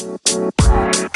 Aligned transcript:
Bye. 0.00 1.09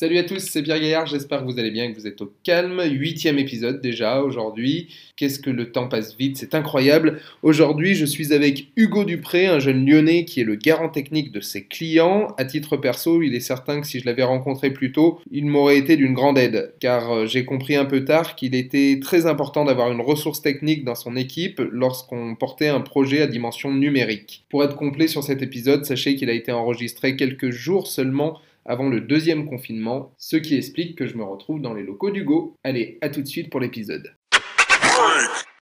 Salut 0.00 0.16
à 0.16 0.24
tous, 0.24 0.38
c'est 0.38 0.62
Pierre 0.62 0.80
Gaillard, 0.80 1.04
j'espère 1.04 1.40
que 1.40 1.44
vous 1.44 1.58
allez 1.58 1.70
bien 1.70 1.92
que 1.92 1.94
vous 1.94 2.06
êtes 2.06 2.22
au 2.22 2.32
calme. 2.42 2.80
Huitième 2.90 3.38
épisode 3.38 3.82
déjà 3.82 4.22
aujourd'hui. 4.22 4.88
Qu'est-ce 5.16 5.38
que 5.38 5.50
le 5.50 5.72
temps 5.72 5.88
passe 5.88 6.16
vite, 6.16 6.38
c'est 6.38 6.54
incroyable. 6.54 7.20
Aujourd'hui, 7.42 7.94
je 7.94 8.06
suis 8.06 8.32
avec 8.32 8.68
Hugo 8.76 9.04
Dupré, 9.04 9.46
un 9.46 9.58
jeune 9.58 9.84
lyonnais 9.84 10.24
qui 10.24 10.40
est 10.40 10.44
le 10.44 10.54
garant 10.54 10.88
technique 10.88 11.32
de 11.32 11.40
ses 11.40 11.64
clients. 11.64 12.28
À 12.38 12.46
titre 12.46 12.78
perso, 12.78 13.20
il 13.20 13.34
est 13.34 13.40
certain 13.40 13.82
que 13.82 13.86
si 13.86 14.00
je 14.00 14.06
l'avais 14.06 14.22
rencontré 14.22 14.70
plus 14.70 14.90
tôt, 14.90 15.20
il 15.30 15.44
m'aurait 15.44 15.76
été 15.76 15.98
d'une 15.98 16.14
grande 16.14 16.38
aide, 16.38 16.72
car 16.80 17.12
euh, 17.12 17.26
j'ai 17.26 17.44
compris 17.44 17.76
un 17.76 17.84
peu 17.84 18.02
tard 18.06 18.36
qu'il 18.36 18.54
était 18.54 19.00
très 19.02 19.26
important 19.26 19.66
d'avoir 19.66 19.92
une 19.92 20.00
ressource 20.00 20.40
technique 20.40 20.82
dans 20.82 20.94
son 20.94 21.14
équipe 21.14 21.60
lorsqu'on 21.70 22.36
portait 22.36 22.68
un 22.68 22.80
projet 22.80 23.20
à 23.20 23.26
dimension 23.26 23.70
numérique. 23.70 24.46
Pour 24.48 24.64
être 24.64 24.76
complet 24.76 25.08
sur 25.08 25.22
cet 25.22 25.42
épisode, 25.42 25.84
sachez 25.84 26.14
qu'il 26.14 26.30
a 26.30 26.32
été 26.32 26.52
enregistré 26.52 27.16
quelques 27.16 27.50
jours 27.50 27.86
seulement 27.86 28.40
avant 28.64 28.88
le 28.88 29.00
deuxième 29.00 29.48
confinement, 29.48 30.14
ce 30.18 30.36
qui 30.36 30.56
explique 30.56 30.96
que 30.96 31.06
je 31.06 31.16
me 31.16 31.24
retrouve 31.24 31.60
dans 31.60 31.74
les 31.74 31.82
locaux 31.82 32.10
d'Hugo. 32.10 32.56
Allez, 32.64 32.98
à 33.00 33.08
tout 33.08 33.22
de 33.22 33.26
suite 33.26 33.50
pour 33.50 33.60
l'épisode. 33.60 34.14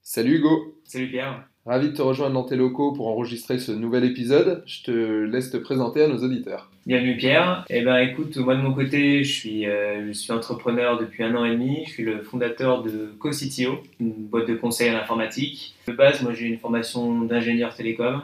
Salut 0.02 0.38
Hugo 0.38 0.80
Salut 0.86 1.10
Pierre 1.10 1.48
Ravi 1.66 1.90
de 1.90 1.96
te 1.96 2.02
rejoindre 2.02 2.36
dans 2.36 2.44
tes 2.44 2.56
locaux 2.56 2.94
pour 2.94 3.08
enregistrer 3.08 3.58
ce 3.58 3.72
nouvel 3.72 4.06
épisode. 4.06 4.64
Je 4.68 4.84
te 4.84 4.92
laisse 4.92 5.50
te 5.50 5.58
présenter 5.58 6.04
à 6.04 6.08
nos 6.08 6.20
auditeurs. 6.20 6.70
Bienvenue 6.86 7.18
Pierre. 7.18 7.66
Eh 7.72 7.82
ben 7.82 7.98
écoute, 7.98 8.38
moi 8.38 8.56
de 8.56 8.62
mon 8.62 8.72
côté, 8.72 9.24
je 9.24 9.34
suis, 9.34 9.66
euh, 9.66 10.06
je 10.06 10.12
suis 10.12 10.32
entrepreneur 10.32 11.00
depuis 11.00 11.24
un 11.24 11.34
an 11.36 11.44
et 11.44 11.52
demi. 11.52 11.84
Je 11.88 11.90
suis 11.90 12.04
le 12.04 12.22
fondateur 12.22 12.84
de 12.84 13.16
CoCitio, 13.18 13.80
une 14.00 14.12
boîte 14.12 14.48
de 14.48 14.54
conseil 14.54 14.92
en 14.92 14.98
informatique. 14.98 15.74
De 15.88 15.94
base, 15.94 16.22
moi 16.22 16.34
j'ai 16.34 16.46
une 16.46 16.60
formation 16.60 17.22
d'ingénieur 17.22 17.74
télécom. 17.74 18.22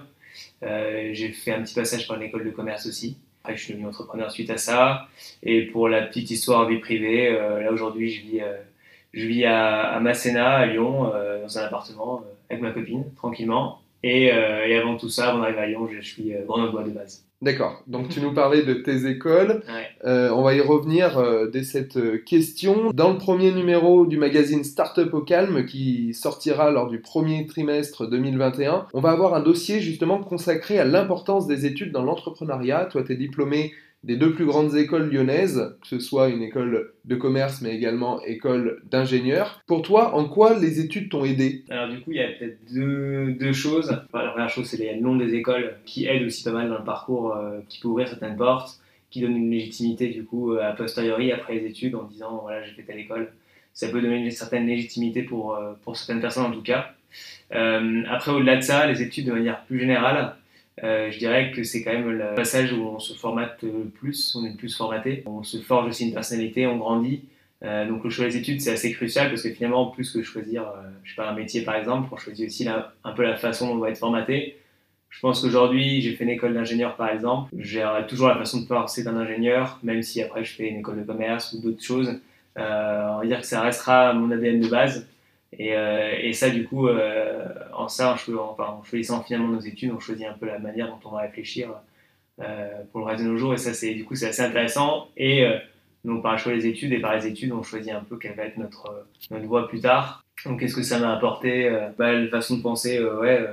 Euh, 0.61 1.09
j'ai 1.13 1.29
fait 1.29 1.51
un 1.51 1.63
petit 1.63 1.73
passage 1.73 2.07
par 2.07 2.17
l'école 2.17 2.45
de 2.45 2.51
commerce 2.51 2.85
aussi. 2.85 3.17
Après, 3.43 3.57
je 3.57 3.63
suis 3.63 3.73
devenu 3.73 3.87
entrepreneur 3.87 4.31
suite 4.31 4.49
à 4.51 4.57
ça. 4.57 5.07
Et 5.41 5.63
pour 5.63 5.89
la 5.89 6.01
petite 6.03 6.29
histoire 6.29 6.67
vie 6.67 6.77
privée, 6.77 7.29
euh, 7.29 7.61
là 7.61 7.71
aujourd'hui, 7.71 8.11
je 8.11 8.21
vis, 8.21 8.41
euh, 8.41 8.57
je 9.13 9.25
vis 9.25 9.45
à, 9.45 9.79
à 9.79 9.99
Masséna, 9.99 10.57
à 10.57 10.65
Lyon, 10.67 11.11
euh, 11.13 11.41
dans 11.41 11.57
un 11.57 11.63
appartement 11.63 12.23
avec 12.49 12.61
ma 12.61 12.71
copine, 12.71 13.05
tranquillement. 13.15 13.79
Et, 14.03 14.25
et, 14.25 14.77
avant 14.77 14.97
tout 14.97 15.09
ça, 15.09 15.29
avant 15.29 15.39
d'arriver 15.39 15.59
à 15.59 15.67
Lyon, 15.67 15.87
je, 15.87 16.01
suis 16.01 16.33
grenoblois 16.47 16.83
de 16.83 16.89
base. 16.89 17.23
D'accord. 17.41 17.83
Donc 17.87 18.09
tu 18.09 18.21
nous 18.21 18.33
parlais 18.35 18.63
de 18.63 18.73
tes 18.75 19.07
écoles. 19.07 19.63
Ouais. 19.67 19.87
Euh, 20.05 20.29
on 20.31 20.43
va 20.43 20.53
y 20.53 20.61
revenir 20.61 21.17
euh, 21.17 21.47
dès 21.47 21.63
cette 21.63 22.23
question. 22.23 22.91
Dans 22.93 23.11
le 23.11 23.17
premier 23.17 23.51
numéro 23.51 24.05
du 24.05 24.17
magazine 24.17 24.63
Startup 24.63 25.11
au 25.13 25.21
calme 25.21 25.65
qui 25.65 26.13
sortira 26.13 26.71
lors 26.71 26.89
du 26.89 26.99
premier 26.99 27.45
trimestre 27.45 28.07
2021, 28.07 28.87
on 28.93 28.99
va 28.99 29.11
avoir 29.11 29.33
un 29.33 29.41
dossier 29.41 29.79
justement 29.81 30.19
consacré 30.19 30.79
à 30.79 30.85
l'importance 30.85 31.47
des 31.47 31.65
études 31.65 31.91
dans 31.91 32.03
l'entrepreneuriat. 32.03 32.85
Toi, 32.85 33.03
tu 33.03 33.13
es 33.13 33.15
diplômé 33.15 33.73
des 34.03 34.15
deux 34.15 34.33
plus 34.33 34.45
grandes 34.45 34.75
écoles 34.75 35.11
lyonnaises, 35.11 35.77
que 35.81 35.87
ce 35.87 35.99
soit 35.99 36.29
une 36.29 36.41
école 36.41 36.93
de 37.05 37.15
commerce 37.15 37.61
mais 37.61 37.75
également 37.75 38.21
école 38.23 38.81
d'ingénieur. 38.89 39.61
Pour 39.67 39.81
toi, 39.81 40.15
en 40.15 40.25
quoi 40.25 40.57
les 40.57 40.79
études 40.79 41.09
t'ont 41.09 41.23
aidé? 41.23 41.63
Alors 41.69 41.89
du 41.89 42.01
coup, 42.01 42.11
il 42.11 42.17
y 42.17 42.21
a 42.21 42.27
peut-être 42.27 42.57
deux, 42.73 43.53
choses. 43.53 43.91
La 44.13 44.27
première 44.29 44.49
chose, 44.49 44.65
c'est 44.65 44.77
le 44.77 45.01
nom 45.01 45.15
des 45.15 45.33
écoles 45.35 45.75
qui 45.85 46.07
aident 46.07 46.23
aussi 46.23 46.43
pas 46.43 46.51
mal 46.51 46.69
dans 46.69 46.79
le 46.79 46.83
parcours, 46.83 47.35
euh, 47.35 47.59
qui 47.69 47.79
peut 47.79 47.87
ouvrir 47.87 48.07
certaines 48.07 48.37
portes, 48.37 48.79
qui 49.09 49.21
donne 49.21 49.35
une 49.35 49.51
légitimité 49.51 50.07
du 50.07 50.23
coup 50.23 50.53
a 50.53 50.71
posteriori 50.71 51.31
après 51.31 51.55
les 51.55 51.67
études 51.67 51.95
en 51.95 52.03
disant 52.03 52.39
voilà 52.41 52.63
j'ai 52.63 52.71
fait 52.71 52.83
telle 52.83 52.99
école. 52.99 53.31
Ça 53.73 53.87
peut 53.87 54.01
donner 54.01 54.17
une 54.17 54.31
certaine 54.31 54.67
légitimité 54.67 55.23
pour, 55.23 55.55
euh, 55.55 55.73
pour 55.83 55.95
certaines 55.95 56.21
personnes 56.21 56.45
en 56.45 56.51
tout 56.51 56.61
cas. 56.61 56.93
Euh, 57.53 58.03
après, 58.09 58.31
au-delà 58.31 58.57
de 58.57 58.61
ça, 58.61 58.85
les 58.87 59.01
études 59.01 59.27
de 59.27 59.31
manière 59.31 59.63
plus 59.65 59.79
générale, 59.79 60.17
euh, 60.17 60.27
je 60.81 61.17
dirais 61.17 61.51
que 61.51 61.63
c'est 61.63 61.83
quand 61.83 61.93
même 61.93 62.09
le 62.09 62.35
passage 62.35 62.73
où 62.73 62.81
on 62.81 62.99
se 62.99 63.13
formate 63.13 63.63
plus, 63.99 64.35
on 64.35 64.45
est 64.45 64.55
plus 64.55 64.75
formaté, 64.75 65.23
on 65.25 65.43
se 65.43 65.57
forge 65.57 65.89
aussi 65.89 66.07
une 66.07 66.13
personnalité, 66.13 66.65
on 66.67 66.77
grandit. 66.77 67.23
Euh, 67.63 67.87
donc 67.87 68.03
le 68.03 68.09
choix 68.09 68.25
des 68.25 68.37
études 68.37 68.59
c'est 68.59 68.71
assez 68.71 68.91
crucial 68.91 69.29
parce 69.29 69.43
que 69.43 69.51
finalement 69.51 69.87
plus 69.87 70.11
que 70.11 70.23
choisir, 70.23 70.63
euh, 70.63 70.89
je 71.03 71.11
sais 71.11 71.15
pas 71.15 71.29
un 71.29 71.35
métier 71.35 71.61
par 71.61 71.75
exemple, 71.75 72.09
on 72.11 72.17
choisit 72.17 72.47
aussi 72.47 72.63
la, 72.63 72.93
un 73.03 73.11
peu 73.11 73.21
la 73.21 73.35
façon 73.35 73.67
dont 73.67 73.75
on 73.75 73.77
va 73.77 73.91
être 73.91 73.99
formaté. 73.99 74.57
Je 75.09 75.19
pense 75.19 75.41
qu'aujourd'hui 75.41 76.01
j'ai 76.01 76.15
fait 76.15 76.23
une 76.23 76.31
école 76.31 76.55
d'ingénieur 76.55 76.95
par 76.95 77.09
exemple, 77.09 77.51
j'ai 77.55 77.85
toujours 78.07 78.29
la 78.29 78.37
façon 78.37 78.61
de 78.61 78.65
penser 78.65 79.03
d'un 79.03 79.15
ingénieur, 79.15 79.79
même 79.83 80.01
si 80.01 80.23
après 80.23 80.43
je 80.43 80.53
fais 80.55 80.69
une 80.69 80.79
école 80.79 80.99
de 80.99 81.03
commerce 81.03 81.53
ou 81.53 81.61
d'autres 81.61 81.83
choses. 81.83 82.19
Euh, 82.57 83.07
on 83.11 83.19
va 83.19 83.25
dire 83.27 83.41
que 83.41 83.47
ça 83.47 83.61
restera 83.61 84.13
mon 84.13 84.31
ADN 84.31 84.59
de 84.59 84.67
base. 84.67 85.07
Et, 85.57 85.75
euh, 85.75 86.13
et, 86.21 86.33
ça, 86.33 86.49
du 86.49 86.65
coup, 86.65 86.87
euh, 86.87 87.45
en 87.73 87.87
ça, 87.87 88.15
en, 88.15 88.33
enfin, 88.35 88.77
en, 88.79 88.83
choisissant 88.83 89.21
finalement 89.21 89.49
nos 89.49 89.59
études, 89.59 89.91
on 89.91 89.99
choisit 89.99 90.25
un 90.25 90.33
peu 90.33 90.45
la 90.45 90.59
manière 90.59 90.87
dont 90.87 91.09
on 91.09 91.15
va 91.15 91.21
réfléchir 91.21 91.69
euh, 92.39 92.69
pour 92.91 93.01
le 93.01 93.07
reste 93.07 93.23
de 93.23 93.29
nos 93.29 93.37
jours. 93.37 93.53
Et 93.53 93.57
ça, 93.57 93.73
c'est 93.73 93.93
du 93.93 94.05
coup, 94.05 94.15
c'est 94.15 94.27
assez 94.27 94.41
intéressant. 94.41 95.07
Et 95.17 95.45
donc, 96.05 96.23
par 96.23 96.33
le 96.33 96.37
choix 96.37 96.53
des 96.53 96.67
études 96.67 96.93
et 96.93 96.99
par 96.99 97.15
les 97.15 97.27
études, 97.27 97.51
on 97.51 97.63
choisit 97.63 97.91
un 97.91 98.01
peu 98.01 98.17
quelle 98.17 98.35
va 98.35 98.45
être 98.45 98.57
notre, 98.57 99.05
notre 99.29 99.45
voie 99.45 99.67
plus 99.67 99.81
tard. 99.81 100.23
Donc, 100.45 100.59
qu'est-ce 100.59 100.75
que 100.75 100.83
ça 100.83 100.97
m'a 100.99 101.13
apporté 101.13 101.69
bah, 101.99 102.13
La 102.13 102.27
façon 102.29 102.57
de 102.57 102.63
penser, 102.63 103.03
ouais, 103.03 103.45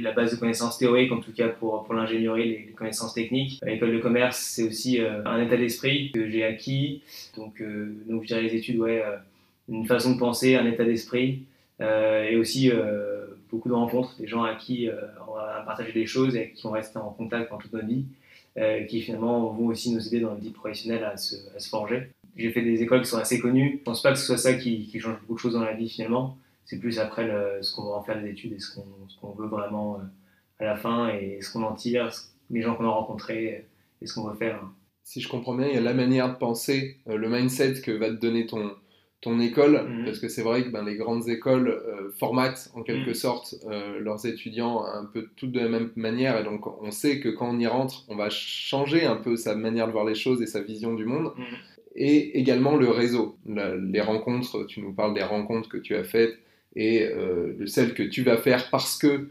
la 0.00 0.12
base 0.12 0.32
de 0.32 0.36
connaissances 0.40 0.78
théoriques, 0.78 1.12
en 1.12 1.20
tout 1.20 1.32
cas 1.32 1.48
pour, 1.48 1.84
pour 1.84 1.94
l'ingénierie, 1.94 2.44
les, 2.44 2.66
les, 2.68 2.72
connaissances 2.72 3.12
techniques. 3.12 3.60
L'école 3.62 3.92
de 3.92 3.98
commerce, 3.98 4.38
c'est 4.38 4.64
aussi 4.64 4.98
un 5.00 5.40
état 5.42 5.58
d'esprit 5.58 6.10
que 6.10 6.28
j'ai 6.30 6.42
acquis. 6.42 7.02
Donc, 7.36 7.62
donc, 8.08 8.22
je 8.22 8.28
dirais 8.28 8.42
les 8.42 8.56
études, 8.56 8.78
ouais 8.78 9.04
une 9.68 9.86
façon 9.86 10.14
de 10.14 10.18
penser, 10.18 10.56
un 10.56 10.66
état 10.66 10.84
d'esprit, 10.84 11.44
euh, 11.80 12.24
et 12.24 12.36
aussi 12.36 12.70
euh, 12.70 13.26
beaucoup 13.50 13.68
de 13.68 13.74
rencontres, 13.74 14.16
des 14.18 14.26
gens 14.26 14.42
à 14.42 14.54
qui 14.54 14.88
euh, 14.88 14.94
on 15.28 15.34
va 15.34 15.62
partager 15.64 15.92
des 15.92 16.06
choses 16.06 16.34
et 16.36 16.50
qui 16.50 16.66
on 16.66 16.70
reste 16.70 16.96
en 16.96 17.10
contact 17.10 17.48
pendant 17.48 17.60
toute 17.60 17.72
notre 17.72 17.86
vie, 17.86 18.04
qui 18.88 19.02
finalement 19.02 19.50
vont 19.50 19.66
aussi 19.66 19.92
nous 19.92 20.04
aider 20.08 20.18
dans 20.18 20.34
le 20.34 20.40
vie 20.40 20.50
professionnelle 20.50 21.04
à 21.04 21.16
se, 21.16 21.36
forger. 21.70 22.10
J'ai 22.36 22.50
fait 22.50 22.62
des 22.62 22.82
écoles 22.82 23.02
qui 23.02 23.08
sont 23.08 23.18
assez 23.18 23.38
connues. 23.38 23.76
Je 23.78 23.84
pense 23.84 24.02
pas 24.02 24.10
que 24.10 24.18
ce 24.18 24.26
soit 24.26 24.36
ça 24.36 24.54
qui, 24.54 24.90
change 24.98 25.20
beaucoup 25.20 25.34
de 25.34 25.38
choses 25.38 25.52
dans 25.52 25.62
la 25.62 25.74
vie 25.74 25.88
finalement. 25.88 26.36
C'est 26.64 26.80
plus 26.80 26.98
après 26.98 27.24
ce 27.62 27.72
qu'on 27.72 27.84
va 27.84 27.98
en 27.98 28.02
faire 28.02 28.20
des 28.20 28.30
études 28.30 28.54
et 28.54 28.58
ce 28.58 28.74
qu'on 28.74 29.30
qu 29.30 29.40
veut 29.40 29.46
vraiment 29.46 30.00
à 30.58 30.64
la 30.64 30.74
fin 30.74 31.08
et 31.10 31.40
ce 31.40 31.52
qu'on 31.52 31.62
en 31.62 31.74
tire, 31.74 32.10
les 32.50 32.62
gens 32.62 32.74
qu'on 32.74 32.84
a 32.84 32.90
rencontrés 32.90 33.64
et 34.02 34.06
ce 34.08 34.14
qu'on 34.14 34.24
veut 34.28 34.36
faire. 34.36 34.60
Si 35.04 35.20
je 35.20 35.28
comprends 35.28 35.54
bien, 35.54 35.68
il 35.68 35.74
y 35.74 35.78
a 35.78 35.80
la 35.80 35.94
manière 35.94 36.28
de 36.28 36.36
penser, 36.36 36.96
le 37.06 37.28
mindset 37.28 37.74
que 37.80 37.92
va 37.92 38.08
te 38.08 38.14
donner 38.16 38.46
ton, 38.46 38.72
ton 39.20 39.40
école, 39.40 39.82
mmh. 39.82 40.04
parce 40.04 40.20
que 40.20 40.28
c'est 40.28 40.42
vrai 40.42 40.62
que 40.62 40.68
ben, 40.68 40.84
les 40.84 40.94
grandes 40.94 41.28
écoles 41.28 41.68
euh, 41.68 42.10
formatent 42.18 42.70
en 42.74 42.82
quelque 42.82 43.10
mmh. 43.10 43.14
sorte 43.14 43.54
euh, 43.68 43.98
leurs 43.98 44.26
étudiants 44.26 44.84
un 44.84 45.04
peu 45.04 45.28
toutes 45.34 45.50
de 45.50 45.60
la 45.60 45.68
même 45.68 45.90
manière, 45.96 46.38
et 46.38 46.44
donc 46.44 46.66
on 46.82 46.90
sait 46.92 47.18
que 47.18 47.28
quand 47.28 47.50
on 47.50 47.58
y 47.58 47.66
rentre, 47.66 48.04
on 48.08 48.16
va 48.16 48.30
changer 48.30 49.04
un 49.04 49.16
peu 49.16 49.36
sa 49.36 49.56
manière 49.56 49.88
de 49.88 49.92
voir 49.92 50.04
les 50.04 50.14
choses 50.14 50.40
et 50.40 50.46
sa 50.46 50.60
vision 50.60 50.94
du 50.94 51.04
monde. 51.04 51.32
Mmh. 51.36 51.42
Et 51.96 52.38
également 52.38 52.76
le 52.76 52.88
réseau, 52.88 53.36
la, 53.44 53.74
les 53.74 54.00
rencontres, 54.00 54.64
tu 54.66 54.80
nous 54.80 54.92
parles 54.92 55.14
des 55.14 55.22
rencontres 55.22 55.68
que 55.68 55.78
tu 55.78 55.96
as 55.96 56.04
faites 56.04 56.38
et 56.76 57.08
euh, 57.08 57.54
de 57.58 57.66
celles 57.66 57.94
que 57.94 58.04
tu 58.04 58.22
vas 58.22 58.36
faire 58.36 58.70
parce 58.70 58.96
que 58.96 59.28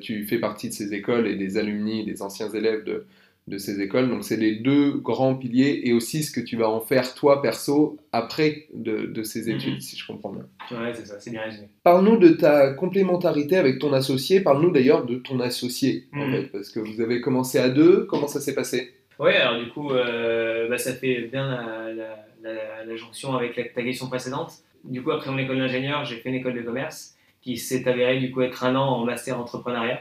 tu 0.00 0.24
fais 0.24 0.38
partie 0.38 0.68
de 0.68 0.72
ces 0.72 0.94
écoles 0.94 1.26
et 1.26 1.34
des 1.34 1.56
alumni, 1.56 2.04
des 2.04 2.22
anciens 2.22 2.48
élèves 2.48 2.84
de, 2.84 3.06
de 3.48 3.58
ces 3.64 3.74
écoles. 3.86 4.08
Donc 4.12 4.22
c'est 4.28 4.40
les 4.46 4.54
deux 4.68 4.86
grands 5.10 5.36
piliers 5.42 5.74
et 5.86 5.92
aussi 5.98 6.18
ce 6.22 6.30
que 6.36 6.40
tu 6.48 6.56
vas 6.56 6.68
en 6.76 6.80
faire 6.80 7.06
toi 7.20 7.32
perso 7.46 7.76
après 8.12 8.50
de, 8.86 8.94
de 9.16 9.22
ces 9.22 9.42
études, 9.54 9.74
mm 9.74 9.78
-hmm. 9.78 9.88
si 9.88 9.94
je 10.00 10.04
comprends 10.10 10.32
bien. 10.36 10.46
Ouais, 10.78 10.92
c'est 10.96 11.06
ça, 11.10 11.16
c'est 11.22 11.32
bien 11.36 11.44
résumé. 11.48 11.66
Parle-nous 11.90 12.18
de 12.26 12.30
ta 12.44 12.54
complémentarité 12.82 13.54
avec 13.64 13.74
ton 13.82 13.92
associé, 14.02 14.34
parle-nous 14.48 14.72
d'ailleurs 14.76 15.02
de 15.12 15.16
ton 15.26 15.36
associé, 15.50 15.90
en 16.12 16.26
fait, 16.32 16.46
parce 16.54 16.68
que 16.72 16.80
vous 16.88 16.98
avez 17.06 17.18
commencé 17.26 17.56
à 17.66 17.68
deux, 17.80 17.94
comment 18.10 18.30
ça 18.34 18.40
s'est 18.44 18.56
passé? 18.62 18.78
Ouais, 19.24 19.36
alors 19.44 19.58
du 19.64 19.68
coup, 19.74 19.88
euh, 19.90 20.68
bah, 20.70 20.78
ça 20.86 20.92
fait 21.00 21.16
bien 21.34 21.44
la, 21.54 21.62
la, 22.00 22.10
la, 22.46 22.54
la 22.88 22.96
jonction 23.02 23.28
avec 23.38 23.50
ta 23.76 23.82
question 23.88 24.06
précédente. 24.14 24.52
Du 24.94 24.98
coup, 25.02 25.10
après 25.16 25.28
mon 25.32 25.40
école 25.44 25.58
d'ingénieur, 25.62 25.98
j'ai 26.08 26.16
fait 26.20 26.28
une 26.32 26.40
école 26.42 26.56
de 26.60 26.64
commerce 26.70 26.98
qui 27.42 27.52
s'est 27.66 27.84
avérée 27.92 28.18
du 28.24 28.28
coup 28.32 28.42
être 28.48 28.60
un 28.68 28.74
an 28.82 28.88
en 28.96 29.04
master 29.12 29.34
entrepreneuriat. 29.44 30.00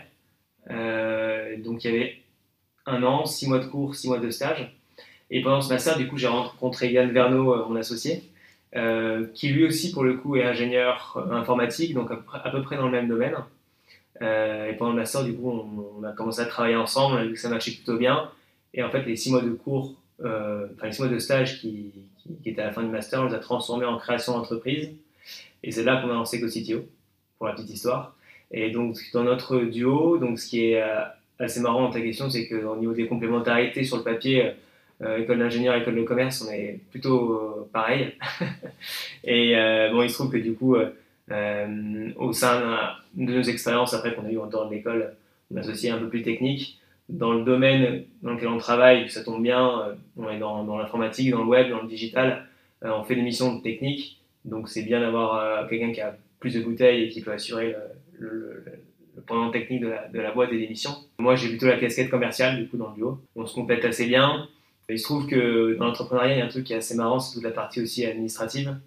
Euh, 0.70 1.58
donc 1.66 1.76
il 1.84 1.86
y 1.88 1.92
avait 1.96 2.12
un 2.88 3.04
an, 3.04 3.26
six 3.26 3.48
mois 3.48 3.60
de 3.60 3.66
cours, 3.66 3.96
six 3.96 4.08
mois 4.08 4.20
de 4.20 4.30
stage. 4.32 4.74
Et 5.30 5.42
pendant 5.42 5.62
ce 5.62 5.70
master, 5.70 5.98
du 5.98 6.08
coup, 6.08 6.18
j'ai 6.18 6.28
rencontré 6.28 6.92
Yann 6.92 7.12
Verneau, 7.12 7.54
euh, 7.54 7.66
mon 7.68 7.76
associé, 7.76 8.24
euh, 8.76 9.28
qui 9.34 9.50
lui 9.50 9.66
aussi, 9.66 9.92
pour 9.92 10.04
le 10.04 10.16
coup, 10.16 10.38
est 10.38 10.44
ingénieur 10.44 11.18
euh, 11.18 11.34
informatique, 11.34 11.94
donc 11.94 12.10
à 12.12 12.50
peu 12.50 12.62
près 12.62 12.78
dans 12.78 12.86
le 12.86 12.92
même 12.92 13.08
domaine. 13.08 13.36
Et 14.20 14.74
pendant 14.80 14.92
le 14.92 14.98
master, 14.98 15.24
du 15.24 15.36
coup, 15.36 15.52
on, 15.52 16.04
a 16.04 16.12
commencé 16.12 16.42
à 16.42 16.46
travailler 16.46 16.76
ensemble, 16.76 17.18
on 17.18 17.20
a 17.20 17.26
vu 17.26 17.34
que 17.34 17.40
ça 17.40 17.50
marchait 17.50 17.74
plutôt 17.74 17.98
bien. 17.98 18.32
Et 18.74 18.82
en 18.82 18.90
fait, 18.90 19.04
les 19.04 19.16
six 19.16 19.30
mois 19.30 19.42
de 19.42 19.52
cours, 19.52 19.94
enfin 20.20 20.86
les 20.86 20.92
six 20.92 21.04
mois 21.04 21.12
de 21.12 21.20
stage 21.20 21.62
qui, 21.62 21.94
qui, 22.42 22.50
étaient 22.50 22.64
à 22.64 22.66
la 22.66 22.72
fin 22.72 22.82
du 22.82 22.90
master, 22.90 23.22
on 23.22 23.26
les 23.28 23.36
a 23.36 23.38
transformés 23.38 23.86
en 23.86 24.00
création 24.00 24.34
d'entreprise. 24.34 24.90
Et 25.62 25.72
c'est 25.72 25.84
là 25.84 26.02
qu'on 26.02 26.10
a 26.10 26.14
lancé 26.14 26.40
GoCitio, 26.40 26.88
pour 27.38 27.46
la 27.46 27.54
petite 27.54 27.70
histoire. 27.70 28.16
Et 28.50 28.72
donc, 28.72 28.98
dans 29.14 29.24
notre 29.24 29.60
duo, 29.60 30.18
donc 30.18 30.40
ce 30.40 30.48
qui 30.50 30.72
est 30.72 30.84
assez 31.40 31.60
marrant 31.60 31.82
dans 31.82 31.92
ta 31.92 32.02
question, 32.02 32.30
c'est 32.30 32.48
qu'au 32.48 32.76
niveau 32.76 32.94
des 32.94 33.08
complémentarités 33.08 33.84
sur 33.84 33.98
le 33.98 34.04
papier, 34.04 34.54
euh, 35.04 35.18
école 35.18 35.38
d'ingénieur, 35.38 35.76
école 35.76 35.96
de 35.96 36.04
commerce, 36.04 36.44
on 36.48 36.52
est 36.52 36.80
plutôt 36.90 37.34
euh, 37.34 37.70
pareil. 37.72 38.16
et 39.24 39.56
euh, 39.56 39.92
bon, 39.92 40.02
il 40.02 40.10
se 40.10 40.16
trouve 40.16 40.32
que 40.32 40.38
du 40.38 40.54
coup, 40.54 40.76
au 40.76 42.34
sein 42.34 42.96
de 43.14 43.34
nos 43.34 43.44
expériences, 43.44 43.94
après 43.94 44.16
qu'on 44.16 44.26
a 44.26 44.32
eu 44.32 44.40
en 44.40 44.48
dehors 44.48 44.68
de 44.68 44.74
l'école, 44.74 45.14
on 45.54 45.58
associé 45.58 45.92
un 45.92 46.00
peu 46.00 46.10
plus 46.10 46.24
technique. 46.24 46.80
Dans 47.10 47.34
le 47.34 47.44
domaine 47.44 48.04
dans 48.22 48.34
lequel 48.34 48.50
on 48.50 48.58
travaille, 48.58 49.10
ça 49.10 49.24
tombe 49.24 49.42
bien, 49.42 49.96
on 50.18 50.30
est 50.30 50.40
dans, 50.40 50.78
l'informatique, 50.78 51.32
dans 51.32 51.44
le 51.44 51.48
web, 51.48 51.70
dans 51.70 51.82
le 51.82 51.88
digital, 51.88 52.46
on 52.82 53.04
fait 53.04 53.16
des 53.16 53.22
missions 53.22 53.62
techniques, 53.62 54.22
donc 54.44 54.68
c'est 54.68 54.84
bien 54.84 55.00
d'avoir 55.00 55.70
quelqu'un 55.70 55.94
qui 55.94 56.02
a 56.02 56.18
plus 56.42 56.54
de 56.54 56.62
bouteilles 56.62 57.04
et 57.04 57.10
qui 57.10 57.22
peut 57.22 57.32
assurer 57.32 57.76
le, 58.20 58.64
pendant 59.26 59.50
technique 59.52 59.82
de 59.82 59.88
la, 59.88 60.08
de 60.08 60.20
la 60.20 60.32
boîte 60.32 60.52
et 60.52 60.58
des 60.58 60.68
missions. 60.68 60.96
Moi, 61.20 61.36
j'ai 61.36 61.50
plutôt 61.50 61.68
la 61.68 61.78
casquette 61.78 62.10
commerciale, 62.10 62.58
du 62.58 62.68
coup, 62.68 62.78
dans 62.78 62.90
le 62.90 62.96
duo. 62.96 63.20
On 63.36 63.46
se 63.46 63.56
complète 63.56 63.84
assez 63.86 64.06
bien. 64.06 64.48
il 64.90 65.00
se 65.00 65.04
trouve 65.04 65.28
que 65.28 65.76
dans 65.78 65.86
l'entrepreneuriat, 65.86 66.36
il 66.36 66.40
y 66.40 66.42
a 66.42 66.46
un 66.46 66.50
truc 66.50 66.66
qui 66.66 66.74
est 66.74 66.78
assez 66.78 66.96
marrant, 66.96 67.20
c'est 67.20 67.34
toute 67.34 67.44
la 67.44 67.52
partie 67.52 67.82
aussi 67.82 68.06
administrative. 68.06 68.78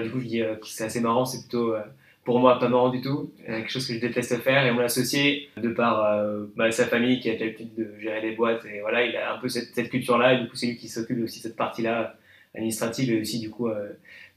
Du 0.00 0.10
coup, 0.10 0.20
je 0.20 0.26
dis 0.26 0.42
euh, 0.42 0.56
que 0.56 0.66
c'est 0.66 0.84
assez 0.84 1.00
marrant, 1.00 1.24
c'est 1.24 1.40
plutôt 1.40 1.74
euh, 1.74 1.80
pour 2.24 2.38
moi 2.40 2.58
pas 2.58 2.68
marrant 2.68 2.90
du 2.90 3.00
tout, 3.00 3.30
euh, 3.48 3.58
quelque 3.58 3.70
chose 3.70 3.86
que 3.86 3.94
je 3.94 4.00
déteste 4.00 4.36
faire. 4.38 4.66
Et 4.66 4.72
mon 4.72 4.80
associé, 4.80 5.48
de 5.56 5.68
par 5.68 6.22
bah, 6.56 6.70
sa 6.70 6.86
famille 6.86 7.20
qui 7.20 7.30
a 7.30 7.38
l'habitude 7.38 7.74
de 7.74 7.94
gérer 8.00 8.20
des 8.20 8.32
boîtes, 8.32 8.64
et 8.64 8.80
voilà, 8.80 9.04
il 9.04 9.16
a 9.16 9.34
un 9.34 9.38
peu 9.38 9.48
cette, 9.48 9.74
cette 9.74 9.90
culture-là. 9.90 10.34
Et 10.34 10.42
du 10.42 10.48
coup, 10.48 10.56
c'est 10.56 10.66
lui 10.66 10.76
qui 10.76 10.88
s'occupe 10.88 11.22
aussi 11.22 11.38
de 11.38 11.44
cette 11.44 11.56
partie-là 11.56 12.16
administrative 12.54 13.12
et 13.12 13.20
aussi 13.20 13.38
du 13.38 13.50
coup 13.50 13.68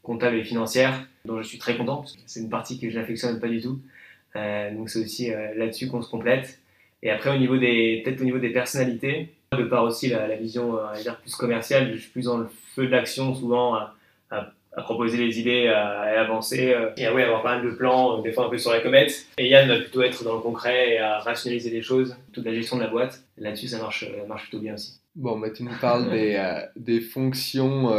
comptable 0.03 0.35
et 0.37 0.43
financière, 0.43 1.07
dont 1.23 1.41
je 1.41 1.47
suis 1.47 1.57
très 1.57 1.77
content 1.77 2.03
c'est 2.25 2.41
une 2.41 2.49
partie 2.49 2.79
que 2.79 2.89
je 2.89 2.99
n'affectionne 2.99 3.39
pas 3.39 3.47
du 3.47 3.61
tout. 3.61 3.79
Euh, 4.35 4.73
donc 4.75 4.89
c'est 4.89 4.99
aussi 4.99 5.31
euh, 5.31 5.53
là-dessus 5.55 5.87
qu'on 5.87 6.01
se 6.01 6.09
complète. 6.09 6.59
Et 7.01 7.09
après, 7.09 7.33
au 7.35 7.37
niveau 7.37 7.57
des, 7.57 8.01
peut-être 8.03 8.21
au 8.21 8.25
niveau 8.25 8.39
des 8.39 8.49
personnalités, 8.49 9.33
de 9.57 9.63
par 9.63 9.83
aussi 9.83 10.09
la, 10.09 10.35
vision 10.35 10.77
euh, 10.77 10.93
dire 11.01 11.17
plus 11.17 11.35
commerciale, 11.35 11.91
je 11.93 11.97
suis 11.97 12.11
plus 12.11 12.25
dans 12.25 12.37
le 12.37 12.47
feu 12.75 12.85
de 12.85 12.91
l'action 12.91 13.33
souvent 13.33 13.75
à, 13.75 13.95
proposer 14.83 15.17
des 15.17 15.39
idées, 15.39 15.67
à, 15.67 16.21
avancer 16.21 16.73
et 16.95 17.05
à 17.05 17.13
oui, 17.13 17.21
avoir 17.21 17.43
pas 17.43 17.57
mal 17.57 17.65
de 17.65 17.71
plans, 17.71 18.21
des 18.21 18.31
fois 18.31 18.45
un 18.45 18.49
peu 18.49 18.57
sur 18.57 18.71
la 18.71 18.79
comète. 18.79 19.25
Et 19.37 19.49
Yann 19.49 19.67
va 19.67 19.77
plutôt 19.77 20.01
être 20.03 20.23
dans 20.23 20.35
le 20.35 20.41
concret 20.41 20.93
et 20.93 20.99
à 20.99 21.19
rationaliser 21.19 21.69
les 21.69 21.81
choses, 21.81 22.15
toute 22.31 22.45
la 22.45 22.53
gestion 22.53 22.77
de 22.77 22.83
la 22.83 22.87
boîte. 22.87 23.23
Là-dessus, 23.37 23.67
ça 23.67 23.79
marche, 23.79 24.05
marche 24.27 24.43
plutôt 24.43 24.59
bien 24.59 24.75
aussi. 24.75 25.01
Bon, 25.15 25.37
bah, 25.37 25.49
tu 25.49 25.63
nous 25.63 25.77
parles 25.81 26.09
des, 26.11 26.41
des 26.77 27.01
fonctions 27.01 27.89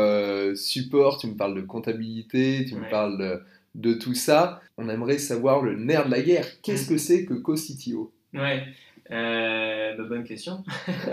support, 0.55 1.19
tu 1.19 1.26
me 1.26 1.35
parles 1.35 1.56
de 1.56 1.61
comptabilité, 1.61 2.65
tu 2.67 2.76
me 2.76 2.88
parles 2.88 3.19
de 3.19 3.43
de 3.75 3.94
tout 3.94 4.14
ça, 4.14 4.61
on 4.76 4.88
aimerait 4.88 5.19
savoir 5.19 5.62
le 5.62 5.76
nerf 5.76 6.06
de 6.06 6.11
la 6.11 6.22
guerre. 6.22 6.46
Qu'est-ce 6.62 6.88
que 6.88 6.99
c'est 6.99 7.25
que 7.25 7.34
CoCTO 7.34 8.12
Ouais, 8.34 8.64
euh, 9.11 9.96
bah, 9.96 10.05
bonne 10.05 10.25
question. 10.25 10.64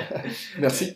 Merci. 0.59 0.93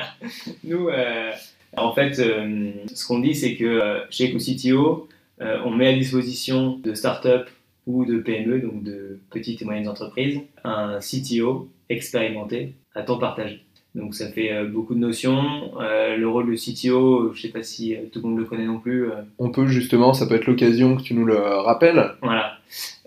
Nous, 0.64 0.88
euh, 0.88 1.32
en 1.76 1.94
fait, 1.94 2.18
euh, 2.18 2.72
ce 2.92 3.06
qu'on 3.06 3.20
dit, 3.20 3.34
c'est 3.34 3.56
que 3.56 4.02
chez 4.10 4.32
CoCTO, 4.32 5.08
on 5.40 5.70
met 5.70 5.88
à 5.88 5.92
disposition 5.92 6.78
de 6.78 6.94
startups 6.94 7.50
ou 7.86 8.04
de 8.04 8.18
PME, 8.18 8.60
donc 8.60 8.82
de 8.82 9.20
petites 9.30 9.60
et 9.62 9.64
moyennes 9.64 9.88
entreprises, 9.88 10.40
un 10.64 11.00
CTO 11.00 11.68
expérimenté 11.88 12.74
à 12.94 13.02
temps 13.02 13.18
partagé. 13.18 13.63
Donc 13.94 14.14
ça 14.14 14.28
fait 14.28 14.52
euh, 14.52 14.64
beaucoup 14.66 14.94
de 14.94 14.98
notions. 14.98 15.80
Euh, 15.80 16.16
le 16.16 16.28
rôle 16.28 16.50
de 16.50 16.56
CTO, 16.56 17.32
je 17.32 17.38
ne 17.38 17.42
sais 17.42 17.48
pas 17.48 17.62
si 17.62 17.94
euh, 17.94 18.00
tout 18.12 18.20
le 18.20 18.28
monde 18.28 18.38
le 18.38 18.44
connaît 18.44 18.64
non 18.64 18.80
plus. 18.80 19.08
On 19.38 19.50
peut 19.50 19.66
justement, 19.66 20.14
ça 20.14 20.26
peut 20.26 20.34
être 20.34 20.46
l'occasion 20.46 20.96
que 20.96 21.02
tu 21.02 21.14
nous 21.14 21.24
le 21.24 21.36
rappelles. 21.36 22.12
Voilà. 22.20 22.58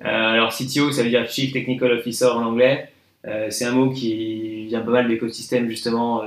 alors 0.02 0.54
CTO, 0.54 0.92
ça 0.92 1.04
veut 1.04 1.10
dire 1.10 1.30
Chief 1.30 1.52
Technical 1.52 1.92
Officer 1.92 2.28
en 2.28 2.44
anglais. 2.44 2.90
c'est 3.50 3.66
un 3.66 3.74
mot 3.74 3.90
qui 3.90 4.68
vient 4.68 4.82
pas 4.82 4.92
mal 4.92 5.06
de 5.06 5.10
l'écosystème 5.10 5.70
justement 5.70 6.24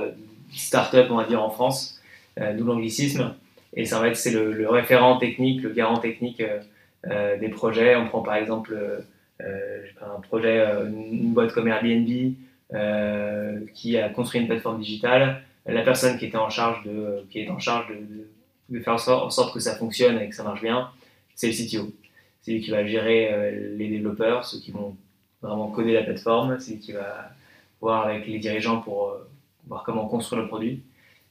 startup, 0.53 1.07
on 1.09 1.15
va 1.15 1.25
dire 1.25 1.41
en 1.41 1.49
France, 1.49 1.99
d'où 2.37 2.65
l'anglicisme. 2.65 3.33
Et 3.73 3.85
ça 3.85 3.99
va 3.99 4.09
être 4.09 4.17
c'est 4.17 4.31
le, 4.31 4.69
référent 4.69 5.17
technique, 5.17 5.63
le 5.63 5.71
garant 5.71 5.97
technique 5.97 6.43
des 7.05 7.49
projets. 7.49 7.95
On 7.95 8.07
prend 8.07 8.21
par 8.21 8.35
exemple 8.35 8.77
un 9.39 10.19
projet, 10.21 10.63
une 10.85 11.33
boîte 11.33 11.51
comme 11.53 11.67
Airbnb. 11.67 12.35
Euh, 12.73 13.59
qui 13.73 13.97
a 13.97 14.07
construit 14.07 14.39
une 14.39 14.47
plateforme 14.47 14.79
digitale. 14.79 15.41
La 15.65 15.81
personne 15.81 16.17
qui 16.17 16.25
était 16.25 16.37
en 16.37 16.49
charge 16.49 16.85
de, 16.85 17.25
qui 17.29 17.39
est 17.39 17.49
en 17.49 17.59
charge 17.59 17.87
de, 18.69 18.79
faire 18.79 18.93
en 18.93 19.29
sorte, 19.29 19.53
que 19.53 19.59
ça 19.59 19.75
fonctionne 19.75 20.17
et 20.19 20.29
que 20.29 20.35
ça 20.35 20.43
marche 20.43 20.61
bien, 20.61 20.89
c'est 21.35 21.47
le 21.47 21.53
CTO. 21.53 21.91
C'est 22.41 22.51
lui 22.51 22.61
qui 22.61 22.71
va 22.71 22.85
gérer 22.85 23.33
euh, 23.33 23.75
les 23.77 23.89
développeurs, 23.89 24.45
ceux 24.45 24.59
qui 24.59 24.71
vont 24.71 24.95
vraiment 25.41 25.69
coder 25.69 25.91
la 25.91 26.03
plateforme, 26.03 26.59
c'est 26.59 26.75
lui 26.75 26.79
qui 26.79 26.93
va 26.93 27.31
voir 27.81 28.07
avec 28.07 28.25
les 28.25 28.39
dirigeants 28.39 28.79
pour 28.79 29.09
euh, 29.09 29.29
voir 29.67 29.83
comment 29.83 30.07
construire 30.07 30.41
le 30.41 30.47
produit. 30.47 30.81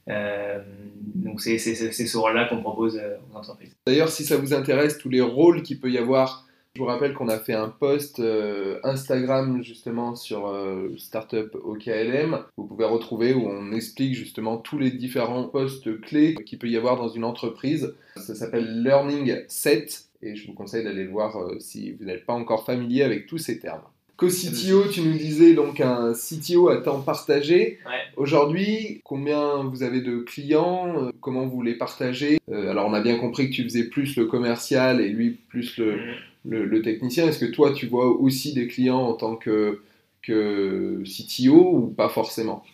donc 0.07 1.41
c'est 1.41 1.59
ce 1.59 2.19
rôle-là 2.19 2.49
qu'on 2.49 2.61
propose 2.61 3.01
aux 3.33 3.37
entreprises. 3.37 3.75
D'ailleurs, 3.87 4.11
si 4.11 4.25
ça 4.25 4.37
vous 4.37 4.53
intéresse, 4.53 4.99
tous 4.99 5.09
les 5.09 5.23
rôles 5.23 5.63
qu'il 5.63 5.81
peut 5.81 5.91
y 5.91 5.97
avoir 5.97 6.47
je 6.77 6.81
vous 6.81 6.87
rappelle 6.87 7.15
qu'on 7.15 7.29
a 7.29 7.39
fait 7.39 7.53
un 7.53 7.69
post 7.69 8.21
euh, 8.21 8.79
Instagram 8.85 9.61
justement 9.61 10.15
sur 10.15 10.47
euh, 10.47 10.95
Startup 10.99 11.53
OKLM. 11.65 12.45
Vous 12.57 12.65
pouvez 12.65 12.85
retrouver 12.85 13.35
où 13.35 13.45
on 13.45 13.73
explique 13.73 14.15
justement 14.15 14.57
tous 14.57 14.79
les 14.79 14.93
différents 14.93 15.45
postes 15.45 16.01
clés 16.01 16.37
qu'il 16.47 16.61
peut 16.61 16.69
y 16.69 16.77
avoir 16.77 16.97
dans 16.97 17.09
une 17.09 17.25
entreprise. 17.25 17.95
Ça 18.15 18.37
s'appelle 18.37 18.85
Learning 18.85 19.39
Set 19.49 20.05
et 20.23 20.37
je 20.37 20.47
vous 20.47 20.53
conseille 20.53 20.85
d'aller 20.85 21.05
le 21.05 21.11
voir 21.11 21.37
euh, 21.39 21.59
si 21.59 21.93
vous 21.93 22.05
n'êtes 22.05 22.25
pas 22.25 22.35
encore 22.35 22.65
familier 22.65 23.03
avec 23.03 23.27
tous 23.27 23.39
ces 23.39 23.59
termes. 23.59 23.83
Co-CTO, 24.17 24.89
tu 24.93 25.01
nous 25.01 25.17
disais 25.17 25.55
donc 25.55 25.81
un 25.81 26.13
CTO 26.13 26.69
à 26.69 26.77
temps 26.77 27.01
partagé. 27.01 27.79
Aujourd'hui, 28.17 29.01
combien 29.03 29.65
vous 29.65 29.83
avez 29.83 30.03
de 30.03 30.19
clients 30.19 31.11
Comment 31.23 31.47
vous 31.47 31.63
les 31.63 31.75
partagez? 31.75 32.39
Alors, 32.53 32.87
on 32.87 32.93
a 32.93 33.01
bien 33.01 33.17
compris 33.17 33.49
que 33.49 33.55
tu 33.55 33.63
faisais 33.65 33.85
plus 33.85 34.17
le 34.17 34.27
commercial 34.27 35.01
et 35.01 35.09
lui 35.09 35.39
plus 35.49 35.79
le, 35.79 35.97
mm 35.97 36.30
le, 36.45 36.83
technicien. 36.83 37.27
Est-ce 37.29 37.39
que 37.39 37.51
toi, 37.51 37.73
tu 37.73 37.87
vois 37.87 38.09
aussi 38.09 38.55
des 38.55 38.67
clients 38.67 39.01
en 39.01 39.15
tant 39.15 39.37
que, 39.37 39.83
que 40.23 41.03
CTO 41.05 41.77
ou 41.77 41.87
pas 41.89 42.09
forcément? 42.09 42.65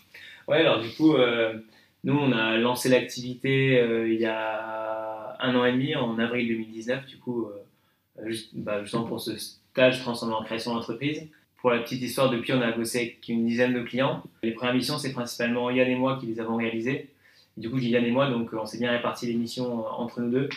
Ouais, 0.48 0.58
alors 0.58 0.80
du 0.80 0.90
coup, 0.90 1.14
euh, 1.14 1.58
nous, 2.04 2.14
on 2.14 2.32
a 2.32 2.56
lancé 2.56 2.88
l'activité 2.88 3.80
euh, 3.80 4.12
il 4.12 4.20
y 4.20 4.26
a 4.26 5.36
un 5.40 5.54
an 5.54 5.64
et 5.64 5.72
demi, 5.72 5.94
en 5.96 6.18
avril 6.18 6.48
2019, 6.48 7.06
du 7.06 7.18
coup, 7.18 7.46
euh, 8.18 8.32
bah, 8.54 8.82
justement 8.82 9.04
pour 9.04 9.20
ce 9.20 9.36
stage 9.36 10.00
transformé 10.00 10.34
en 10.34 10.44
création 10.44 10.74
d'entreprise. 10.74 11.28
Pour 11.60 11.70
la 11.70 11.80
petite 11.80 12.02
histoire, 12.02 12.30
depuis, 12.30 12.52
on 12.52 12.60
a 12.60 12.70
bossé 12.70 12.98
avec 12.98 13.28
une 13.28 13.44
dizaine 13.44 13.74
de 13.74 13.82
clients. 13.82 14.22
Les 14.42 14.52
premières 14.52 14.74
missions, 14.74 14.98
c'est 14.98 15.12
principalement 15.12 15.70
Yann 15.70 15.88
et 15.88 15.96
moi 15.96 16.16
qui 16.20 16.26
les 16.26 16.38
avons 16.38 16.56
réalisées. 16.56 17.10
Du 17.56 17.70
coup, 17.70 17.78
Yann 17.78 18.04
et 18.04 18.10
moi, 18.10 18.30
donc 18.30 18.50
on 18.52 18.66
s'est 18.66 18.78
bien 18.78 18.92
réparti 18.92 19.26
les 19.26 19.34
missions 19.34 19.84
entre 19.86 20.20
nous 20.20 20.30
deux. 20.30 20.48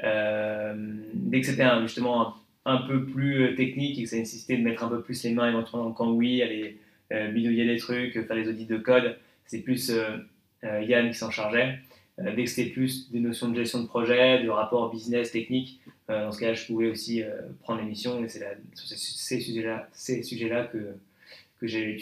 dès 0.00 1.40
que 1.40 1.46
c'était 1.46 1.68
justement 1.82 2.34
un 2.66 2.78
peu 2.78 3.06
plus 3.06 3.44
euh, 3.44 3.54
technique 3.54 3.98
et 3.98 4.02
que 4.02 4.08
ça 4.08 4.16
nécessitait 4.16 4.56
de 4.56 4.62
mettre 4.62 4.82
un 4.84 4.88
peu 4.88 5.00
plus 5.00 5.22
les 5.22 5.30
mains 5.30 5.48
éventuellement 5.48 5.88
le 5.88 5.94
cambouis, 5.94 6.42
aller 6.42 6.76
euh, 7.12 7.30
bidouiller 7.30 7.64
des 7.64 7.76
trucs, 7.76 8.12
faire 8.12 8.36
les 8.36 8.48
audits 8.48 8.66
de 8.66 8.76
code, 8.76 9.16
c'est 9.46 9.60
plus 9.60 9.90
euh, 9.90 10.82
Yann 10.82 11.08
qui 11.08 11.16
s'en 11.16 11.30
chargeait. 11.30 11.78
dès 12.18 12.44
que 12.44 12.50
c'était 12.50 12.70
plus 12.70 13.10
des 13.12 13.20
notions 13.20 13.48
de 13.48 13.54
gestion 13.54 13.82
de 13.82 13.86
projet, 13.86 14.42
de 14.42 14.48
rapport 14.48 14.90
business, 14.90 15.30
technique, 15.30 15.80
dans 16.08 16.32
ce 16.32 16.40
cas-là, 16.40 16.54
je 16.54 16.66
pouvais 16.66 16.88
aussi 16.88 17.22
prendre 17.62 17.80
les 17.82 17.86
missions 17.86 18.24
et 18.24 18.28
c'est 18.28 18.44
sur 18.74 18.88
ces 18.88 19.40
sujets-là 19.40 19.88
sujets 19.92 20.68
que, 20.72 20.78
que 21.60 21.66
j'ai 21.68 21.96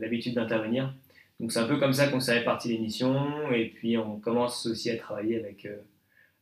l'habitude 0.00 0.34
d'intervenir. 0.34 0.92
Donc 1.38 1.52
c'est 1.52 1.60
un 1.60 1.66
peu 1.66 1.78
comme 1.78 1.94
ça 1.94 2.08
qu'on 2.08 2.20
s'est 2.20 2.38
réparti 2.38 2.68
les 2.68 2.78
missions 2.78 3.50
et 3.52 3.66
puis 3.66 3.96
on 3.96 4.18
commence 4.18 4.66
aussi 4.66 4.90
à 4.90 4.96
travailler 4.96 5.38
avec 5.38 5.66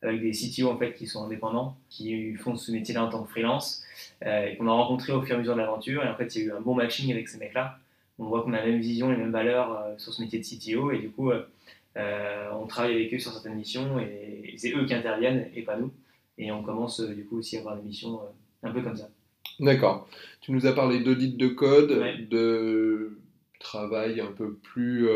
avec 0.02 0.20
des 0.20 0.30
CTO 0.30 0.68
en 0.68 0.78
fait 0.78 0.94
qui 0.94 1.06
sont 1.06 1.24
indépendants, 1.24 1.76
qui 1.88 2.34
font 2.34 2.56
ce 2.56 2.70
métier-là 2.70 3.04
en 3.04 3.08
tant 3.08 3.22
que 3.22 3.30
freelance, 3.30 3.82
euh, 4.24 4.46
et 4.46 4.56
qu'on 4.56 4.68
a 4.68 4.72
rencontré 4.72 5.12
au 5.12 5.22
fur 5.22 5.32
et 5.32 5.34
à 5.34 5.38
mesure 5.38 5.54
de 5.54 5.60
l'aventure. 5.60 6.04
Et 6.04 6.08
en 6.08 6.14
fait, 6.14 6.34
il 6.34 6.42
y 6.42 6.44
a 6.44 6.46
eu 6.48 6.52
un 6.52 6.60
bon 6.60 6.74
matching 6.74 7.10
avec 7.12 7.28
ces 7.28 7.38
mecs-là. 7.38 7.78
On 8.18 8.26
voit 8.26 8.42
qu'on 8.42 8.52
a 8.52 8.58
la 8.58 8.66
même 8.66 8.80
vision, 8.80 9.10
les 9.10 9.16
mêmes 9.16 9.32
valeurs 9.32 9.72
euh, 9.72 9.94
sur 9.98 10.12
ce 10.12 10.22
métier 10.22 10.38
de 10.38 10.44
CTO, 10.44 10.90
et 10.90 10.98
du 10.98 11.10
coup, 11.10 11.30
euh, 11.30 12.50
on 12.52 12.66
travaille 12.66 12.94
avec 12.94 13.14
eux 13.14 13.18
sur 13.18 13.32
certaines 13.32 13.56
missions, 13.56 13.98
et, 13.98 14.54
c'est 14.56 14.72
eux 14.74 14.84
qui 14.86 14.94
interviennent 14.94 15.48
et 15.54 15.62
pas 15.62 15.76
nous. 15.76 15.92
Et 16.36 16.50
on 16.52 16.62
commence 16.62 17.00
du 17.00 17.24
coup 17.24 17.38
aussi 17.38 17.56
à 17.56 17.60
avoir 17.60 17.76
des 17.76 17.82
missions 17.82 18.20
un 18.62 18.70
peu 18.72 18.82
comme 18.82 18.96
ça. 18.96 19.08
D'accord. 19.60 20.08
Tu 20.40 20.52
nous 20.52 20.66
as 20.66 20.72
parlé 20.72 21.00
d'audit 21.00 21.36
de 21.36 21.48
code, 21.48 21.90
de 22.28 23.18
travail 23.60 24.20
un 24.20 24.32
peu 24.32 24.54
plus 24.54 25.08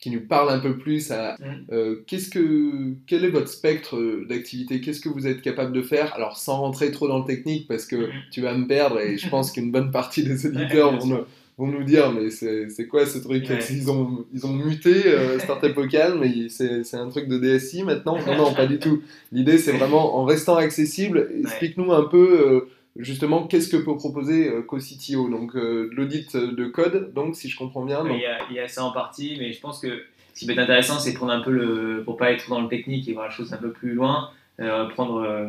qui 0.00 0.10
nous 0.10 0.20
parle 0.20 0.50
un 0.50 0.58
peu 0.58 0.76
plus 0.76 1.10
à 1.10 1.36
mm. 1.38 1.72
euh, 1.72 1.96
qu'est-ce 2.06 2.30
que 2.30 2.94
quel 3.06 3.24
est 3.24 3.30
votre 3.30 3.48
spectre 3.48 3.98
d'activité? 4.28 4.80
Qu'est-ce 4.80 5.00
que 5.00 5.08
vous 5.08 5.26
êtes 5.26 5.42
capable 5.42 5.72
de 5.72 5.82
faire? 5.82 6.14
Alors 6.14 6.36
sans 6.36 6.60
rentrer 6.60 6.90
trop 6.90 7.08
dans 7.08 7.18
le 7.18 7.24
technique 7.24 7.66
parce 7.66 7.86
que 7.86 7.96
mm. 7.96 8.10
tu 8.30 8.42
vas 8.42 8.54
me 8.54 8.66
perdre 8.66 9.00
et 9.00 9.16
je 9.16 9.28
pense 9.28 9.52
qu'une 9.52 9.72
bonne 9.72 9.90
partie 9.90 10.22
des 10.22 10.46
auditeurs 10.48 10.98
vont, 10.98 11.06
nous, 11.06 11.18
vont, 11.58 11.66
nous 11.66 11.84
dire 11.84 12.12
mais 12.12 12.30
c'est 12.30 12.86
quoi 12.88 13.06
ce 13.06 13.18
truc? 13.18 13.48
Ils 13.70 13.90
ont 13.90 14.26
ils 14.34 14.46
ont 14.46 14.52
muté 14.52 15.06
euh, 15.06 15.38
Startup 15.40 15.74
Local 15.74 16.18
mais 16.20 16.48
c'est 16.50 16.96
un 16.96 17.08
truc 17.08 17.28
de 17.28 17.38
DSI 17.38 17.82
maintenant? 17.82 18.18
Non 18.26 18.36
non 18.36 18.54
pas 18.54 18.66
du 18.66 18.78
tout. 18.78 19.02
L'idée 19.32 19.58
c'est 19.58 19.72
vraiment 19.72 20.18
en 20.18 20.24
restant 20.24 20.56
accessible 20.56 21.30
explique-nous 21.40 21.92
un 21.92 22.04
peu 22.04 22.40
euh, 22.40 22.68
justement, 22.98 23.46
qu'est-ce 23.46 23.68
que 23.68 23.76
peut 23.76 23.96
proposer 23.96 24.48
euh, 24.48 24.62
CoCTO 24.62 25.28
Donc, 25.28 25.56
euh, 25.56 25.90
l'audit 25.92 26.36
de 26.36 26.66
code, 26.66 27.12
donc, 27.14 27.36
si 27.36 27.48
je 27.48 27.56
comprends 27.56 27.84
bien. 27.84 28.04
Il, 28.08 28.54
y 28.54 28.58
a, 28.58 28.68
ça 28.68 28.84
en 28.84 28.92
partie, 28.92 29.36
mais 29.38 29.52
je 29.52 29.60
pense 29.60 29.80
que 29.80 30.04
ce 30.36 30.40
qui 30.40 30.46
peut 30.46 30.52
être 30.52 30.58
intéressant, 30.58 30.98
c'est 30.98 31.14
prendre 31.14 31.32
un 31.32 31.40
peu 31.40 31.50
le. 31.50 32.02
pour 32.04 32.16
pas 32.16 32.30
être 32.30 32.50
dans 32.50 32.60
le 32.60 32.68
technique 32.68 33.08
et 33.08 33.14
voir 33.14 33.26
la 33.26 33.30
chose 33.30 33.52
un 33.52 33.56
peu 33.56 33.70
plus 33.70 33.94
loin, 33.94 34.30
euh, 34.60 34.86
prendre 34.90 35.22
euh, 35.22 35.48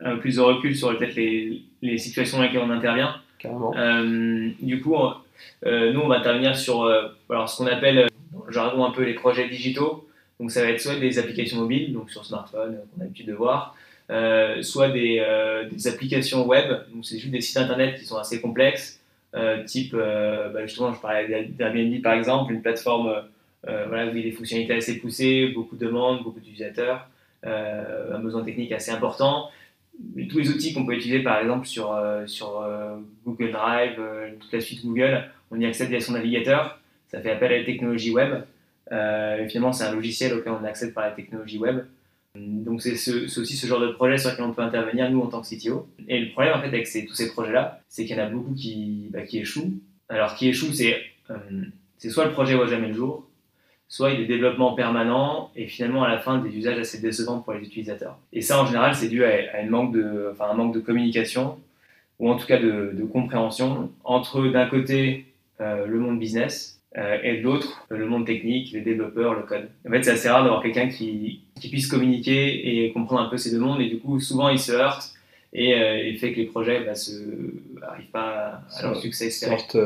un 0.00 0.14
peu 0.14 0.20
plus 0.20 0.36
de 0.36 0.40
recul 0.40 0.76
sur 0.76 0.96
peut-être 0.96 1.14
les, 1.14 1.62
les 1.82 1.98
situations 1.98 2.38
dans 2.38 2.44
lesquelles 2.44 2.62
on 2.62 2.70
intervient. 2.70 3.16
Carrément. 3.38 3.74
Euh, 3.76 4.50
du 4.60 4.80
coup, 4.80 4.96
nous, 5.64 6.00
on 6.00 6.08
va 6.08 6.18
intervenir 6.18 6.56
sur 6.56 6.84
alors, 7.30 7.48
ce 7.48 7.58
qu'on 7.58 7.66
appelle, 7.66 8.08
dans 8.32 8.44
le 8.44 8.52
jargon, 8.52 8.84
un 8.84 8.90
peu 8.90 9.04
les 9.04 9.14
projets 9.14 9.48
digitaux. 9.48 10.08
Donc, 10.40 10.50
ça 10.50 10.62
va 10.62 10.70
être 10.70 10.80
soit 10.80 10.96
des 10.96 11.18
applications 11.18 11.58
mobiles, 11.58 11.92
donc 11.92 12.10
sur 12.10 12.24
smartphone, 12.24 12.76
qu'on 12.76 13.00
a 13.00 13.04
l'habitude 13.04 13.26
de 13.26 13.34
voir, 13.34 13.76
euh, 14.10 14.62
soit 14.62 14.90
des, 14.90 15.18
euh, 15.20 15.68
des 15.68 15.86
applications 15.86 16.46
web. 16.46 16.68
Donc, 16.92 17.04
c'est 17.04 17.18
juste 17.18 17.32
des 17.32 17.40
sites 17.40 17.56
internet 17.56 17.98
qui 17.98 18.04
sont 18.04 18.16
assez 18.16 18.40
complexes, 18.40 19.00
euh, 19.34 19.64
type, 19.64 19.94
bah, 19.94 20.66
justement, 20.66 20.92
je 20.92 21.00
parlais 21.00 21.46
d'Airbnb 21.48 22.02
par 22.02 22.14
exemple, 22.14 22.52
une 22.52 22.62
plateforme 22.62 23.14
voilà, 23.66 24.06
où 24.06 24.10
il 24.10 24.18
y 24.18 24.20
a 24.20 24.24
des 24.24 24.32
fonctionnalités 24.32 24.74
assez 24.74 24.98
poussées, 24.98 25.48
beaucoup 25.54 25.76
de 25.76 25.86
demandes, 25.86 26.22
beaucoup 26.22 26.38
d'utilisateurs, 26.38 27.08
un 27.44 28.18
besoin 28.20 28.44
technique 28.44 28.72
assez 28.72 28.90
important. 28.90 29.48
Et 30.16 30.28
tous 30.28 30.38
les 30.38 30.50
outils 30.50 30.74
qu'on 30.74 30.84
peut 30.84 30.94
utiliser 30.94 31.22
par 31.22 31.40
exemple 31.40 31.66
sur, 31.66 31.98
sur 32.26 32.62
Google 33.24 33.52
Drive, 33.52 33.98
toute 34.38 34.52
la 34.52 34.60
suite 34.60 34.84
Google, 34.84 35.24
on 35.50 35.58
y 35.58 35.66
accède 35.66 35.88
via 35.88 36.00
son 36.00 36.12
navigateur. 36.12 36.78
Ça 37.08 37.20
fait 37.20 37.30
appel 37.30 37.52
à 37.52 37.58
la 37.58 37.64
technologie 37.64 38.10
web. 38.10 38.42
Euh, 38.92 39.48
finalement, 39.48 39.72
c'est 39.72 39.84
un 39.84 39.92
logiciel 39.92 40.34
auquel 40.34 40.52
on 40.52 40.64
accède 40.64 40.92
par 40.92 41.04
la 41.04 41.12
technologie 41.12 41.58
web. 41.58 41.84
Donc, 42.36 42.82
c'est 42.82 42.96
ce- 42.96 43.28
c'est 43.28 43.40
aussi 43.40 43.56
ce 43.56 43.66
genre 43.66 43.80
de 43.80 43.88
projet 43.88 44.18
sur 44.18 44.30
lequel 44.30 44.44
on 44.44 44.52
peut 44.52 44.62
intervenir, 44.62 45.08
nous, 45.10 45.20
en 45.20 45.28
tant 45.28 45.40
que 45.40 45.46
CTO. 45.46 45.88
Et 46.08 46.18
le 46.18 46.32
problème, 46.32 46.54
en 46.56 46.60
fait, 46.60 46.66
avec 46.68 46.84
tous 47.06 47.14
ces 47.14 47.30
projets-là, 47.32 47.80
c'est 47.88 48.04
qu'il 48.04 48.16
y 48.16 48.20
en 48.20 48.24
a 48.24 48.28
beaucoup 48.28 48.54
qui, 48.54 49.08
bah, 49.12 49.20
échouent. 49.32 49.72
Alors, 50.08 50.34
qui 50.34 50.48
échouent, 50.48 50.72
c'est 50.72 50.96
euh, 51.30 51.36
c'est 51.96 52.10
soit 52.10 52.26
le 52.26 52.32
projet 52.32 52.54
voit 52.54 52.66
jamais 52.66 52.88
le 52.88 52.94
jour, 52.94 53.26
soit 53.88 54.10
il 54.10 54.14
y 54.14 54.16
a 54.16 54.20
des 54.20 54.26
développements 54.34 54.74
permanents 54.74 55.50
et 55.56 55.66
finalement, 55.68 56.02
à 56.04 56.08
la 56.08 56.18
fin, 56.18 56.38
des 56.38 56.50
usages 56.54 56.78
assez 56.78 57.00
décevants 57.00 57.38
pour 57.40 57.54
les 57.54 57.64
utilisateurs. 57.64 58.18
Et 58.32 58.42
ça, 58.42 58.60
en 58.60 58.66
général, 58.66 58.94
c'est 58.94 59.08
dû 59.08 59.24
à, 59.24 59.30
un 59.60 59.66
manque 59.66 59.94
de 59.94 60.80
communication 60.80 61.58
ou 62.18 62.30
en 62.30 62.36
tout 62.36 62.46
cas 62.46 62.58
de, 62.58 62.92
de 62.94 63.04
compréhension 63.04 63.90
entre, 64.04 64.46
d'un 64.48 64.66
côté, 64.66 65.26
euh, 65.60 65.86
le 65.86 65.98
monde 65.98 66.18
business 66.18 66.80
euh, 66.96 67.18
et 67.22 67.40
l'autre, 67.40 67.84
le 67.90 68.06
monde 68.06 68.26
technique, 68.26 68.72
les 68.72 68.80
développeurs, 68.80 69.34
le 69.34 69.42
code. 69.42 69.68
En 69.86 69.90
fait, 69.90 70.02
c'est 70.04 70.12
assez 70.12 70.28
rare 70.28 70.44
d'avoir 70.44 70.62
quelqu'un 70.62 70.88
qui, 70.88 71.40
qui 71.60 71.68
puisse 71.68 71.88
communiquer 71.88 72.84
et 72.84 72.92
comprendre 72.92 73.22
un 73.22 73.28
peu 73.28 73.36
ces 73.36 73.50
deux 73.50 73.58
mondes, 73.58 73.80
et 73.80 73.88
du 73.88 73.98
coup, 73.98 74.20
souvent, 74.20 74.48
ils 74.48 74.58
se 74.58 74.72
heurtent 74.72 75.14
et 75.54 75.74
euh, 75.74 76.08
il 76.08 76.18
fait 76.18 76.32
que 76.32 76.38
les 76.38 76.46
projets 76.46 76.84
bah, 76.84 76.96
se 76.96 77.12
arrivent 77.80 78.10
pas 78.10 78.60
à 78.76 78.82
leur 78.82 78.96
succès 78.96 79.26
espéré. 79.28 79.56
Sorte 79.56 79.76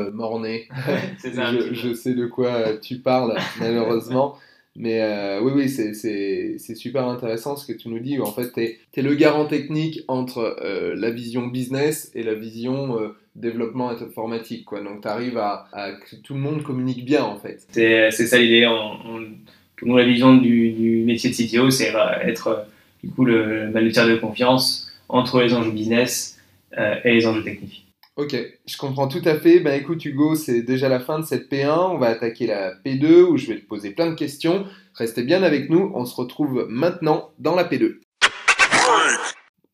petit 1.21 1.31
je, 1.35 1.73
je 1.73 1.93
sais 1.93 2.15
de 2.15 2.25
quoi 2.25 2.49
euh, 2.49 2.77
tu 2.81 2.97
parles, 2.97 3.37
malheureusement. 3.59 4.35
Mais 4.79 5.01
euh, 5.01 5.41
oui, 5.41 5.51
oui, 5.53 5.69
c'est- 5.69 6.57
super 6.73 7.05
intéressant 7.05 7.57
ce 7.57 7.67
que 7.67 7.77
tu 7.77 7.89
nous 7.89 7.99
dis. 7.99 8.17
En 8.19 8.31
fait, 8.31 8.53
tu 8.53 8.61
es, 8.61 9.01
le 9.01 9.13
garant 9.13 9.45
technique 9.45 10.05
entre 10.07 10.57
euh, 10.63 10.95
la 10.95 11.11
vision 11.11 11.47
business 11.47 12.09
et 12.15 12.23
la 12.23 12.33
vision 12.33 12.97
euh, 12.97 13.09
développement 13.35 13.89
informatique. 13.89 14.63
Quoi. 14.63 14.81
Donc, 14.81 15.01
tu 15.01 15.07
arrives 15.09 15.37
à, 15.37 15.67
que 15.91 16.15
tout 16.15 16.33
le 16.33 16.39
monde 16.39 16.63
communique 16.63 17.03
bien, 17.03 17.23
en 17.25 17.37
fait. 17.37 17.59
C'est 17.71 18.09
ça 18.11 18.37
l'idée. 18.37 18.65
Nous, 19.81 19.97
la 19.97 20.05
vision 20.05 20.37
du, 20.37 21.03
métier 21.05 21.29
de 21.29 21.35
CTO, 21.35 21.69
c'est 21.69 21.93
être 22.23 22.65
du 23.03 23.09
coup 23.09 23.25
le, 23.25 23.65
le 23.65 23.91
de 23.91 24.15
confiance 24.15 24.91
entre 25.09 25.41
les 25.41 25.53
enjeux 25.53 25.71
business 25.71 26.39
et 26.77 27.13
les 27.13 27.27
enjeux 27.27 27.43
techniques. 27.43 27.88
Ok, 28.15 28.35
je 28.65 28.77
comprends 28.77 29.07
tout 29.07 29.21
à 29.23 29.35
fait. 29.35 29.59
Ben 29.61 29.79
écoute 29.79 30.03
Hugo, 30.03 30.35
c'est 30.35 30.61
déjà 30.61 30.89
la 30.89 30.99
fin 30.99 31.19
de 31.19 31.25
cette 31.25 31.49
P1. 31.49 31.93
On 31.93 31.97
va 31.97 32.07
attaquer 32.07 32.47
la 32.47 32.75
P2 32.75 33.21
où 33.21 33.37
je 33.37 33.47
vais 33.47 33.59
te 33.59 33.65
poser 33.65 33.91
plein 33.91 34.09
de 34.09 34.15
questions. 34.15 34.65
Restez 34.93 35.23
bien 35.23 35.41
avec 35.41 35.69
nous. 35.69 35.91
On 35.95 36.05
se 36.05 36.15
retrouve 36.15 36.67
maintenant 36.69 37.31
dans 37.39 37.55
la 37.55 37.63
P2. 37.63 37.99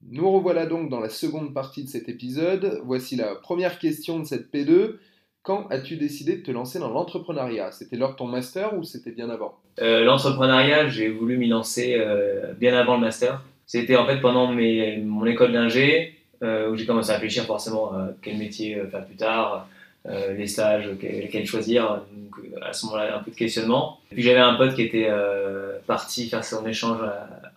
Nous 0.07 0.31
revoilà 0.31 0.67
donc 0.67 0.89
dans 0.89 0.99
la 0.99 1.09
seconde 1.09 1.55
partie 1.55 1.83
de 1.83 1.89
cet 1.89 2.07
épisode. 2.07 2.81
Voici 2.85 3.15
la 3.15 3.33
première 3.33 3.79
question 3.79 4.19
de 4.19 4.25
cette 4.25 4.53
P2. 4.53 4.97
Quand 5.41 5.67
as-tu 5.69 5.97
décidé 5.97 6.37
de 6.37 6.41
te 6.43 6.51
lancer 6.51 6.77
dans 6.77 6.89
l'entrepreneuriat? 6.89 7.71
C'était 7.71 7.97
lors 7.97 8.11
de 8.11 8.15
ton 8.15 8.27
master 8.27 8.77
ou 8.77 8.83
c'était 8.83 9.11
bien 9.11 9.29
avant? 9.29 9.59
Euh, 9.79 10.03
L'entrepreneuriat, 10.03 10.87
j'ai 10.89 11.09
voulu 11.09 11.37
m'y 11.37 11.47
lancer 11.47 11.95
euh, 11.97 12.53
bien 12.53 12.75
avant 12.75 12.95
le 12.95 13.01
master. 13.01 13.43
C'était 13.65 13.95
en 13.95 14.05
fait 14.05 14.21
pendant 14.21 14.51
mon 14.51 15.25
école 15.25 15.51
d'ingé 15.51 16.14
où 16.41 16.75
j'ai 16.75 16.85
commencé 16.85 17.11
à 17.11 17.13
réfléchir 17.13 17.43
forcément 17.45 17.93
à 17.93 18.09
quel 18.21 18.37
métier 18.37 18.75
euh, 18.75 18.87
faire 18.87 19.05
plus 19.05 19.15
tard, 19.15 19.67
euh, 20.07 20.33
les 20.33 20.47
stages, 20.47 20.89
quel, 20.99 21.19
lesquels 21.21 21.45
choisir. 21.45 22.01
Donc 22.15 22.37
euh, 22.39 22.59
à 22.61 22.73
ce 22.73 22.85
moment-là, 22.85 23.17
un 23.17 23.23
peu 23.23 23.31
de 23.31 23.35
questionnement. 23.35 23.99
Puis 24.11 24.21
j'avais 24.21 24.39
un 24.39 24.53
pote 24.55 24.75
qui 24.75 24.83
était 24.83 25.07
euh, 25.09 25.79
parti 25.87 26.29
faire 26.29 26.43
son 26.43 26.65
échange 26.67 26.99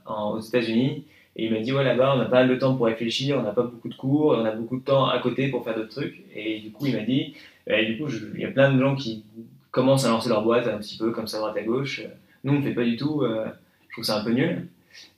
aux 0.07 0.41
États-Unis. 0.41 1.05
Et 1.37 1.45
il 1.45 1.53
m'a 1.53 1.61
dit, 1.61 1.73
ouais, 1.73 1.85
là-bas, 1.85 2.15
on 2.17 2.19
n'a 2.19 2.25
pas 2.25 2.43
le 2.43 2.59
temps 2.59 2.75
pour 2.75 2.87
réfléchir, 2.87 3.39
on 3.39 3.43
n'a 3.43 3.53
pas 3.53 3.63
beaucoup 3.63 3.89
de 3.89 3.95
cours, 3.95 4.37
on 4.37 4.45
a 4.45 4.51
beaucoup 4.51 4.79
de 4.79 4.85
temps 4.85 5.07
à 5.07 5.21
côté 5.21 5.49
pour 5.49 5.63
faire 5.63 5.77
d'autres 5.77 5.91
trucs. 5.91 6.25
Et 6.35 6.59
du 6.59 6.73
coup, 6.73 6.87
il 6.87 6.97
m'a 6.97 7.03
dit, 7.03 7.35
eh, 7.69 7.87
du 7.87 7.97
coup, 7.97 8.09
il 8.35 8.41
y 8.41 8.45
a 8.45 8.51
plein 8.51 8.73
de 8.73 8.81
gens 8.81 8.97
qui 8.97 9.25
commencent 9.71 10.05
à 10.05 10.09
lancer 10.09 10.29
leur 10.31 10.43
boîte 10.43 10.67
un 10.67 10.79
petit 10.79 10.97
peu 10.97 11.13
comme 11.13 11.29
ça, 11.29 11.39
droite 11.39 11.57
à 11.57 11.63
gauche. 11.63 12.03
Nous, 12.43 12.55
on 12.55 12.57
ne 12.57 12.63
fait 12.63 12.73
pas 12.73 12.83
du 12.83 12.97
tout, 12.97 13.23
euh, 13.23 13.47
je 13.89 13.93
trouve 13.93 14.05
ça 14.05 14.19
un 14.19 14.25
peu 14.25 14.33
nul. 14.33 14.67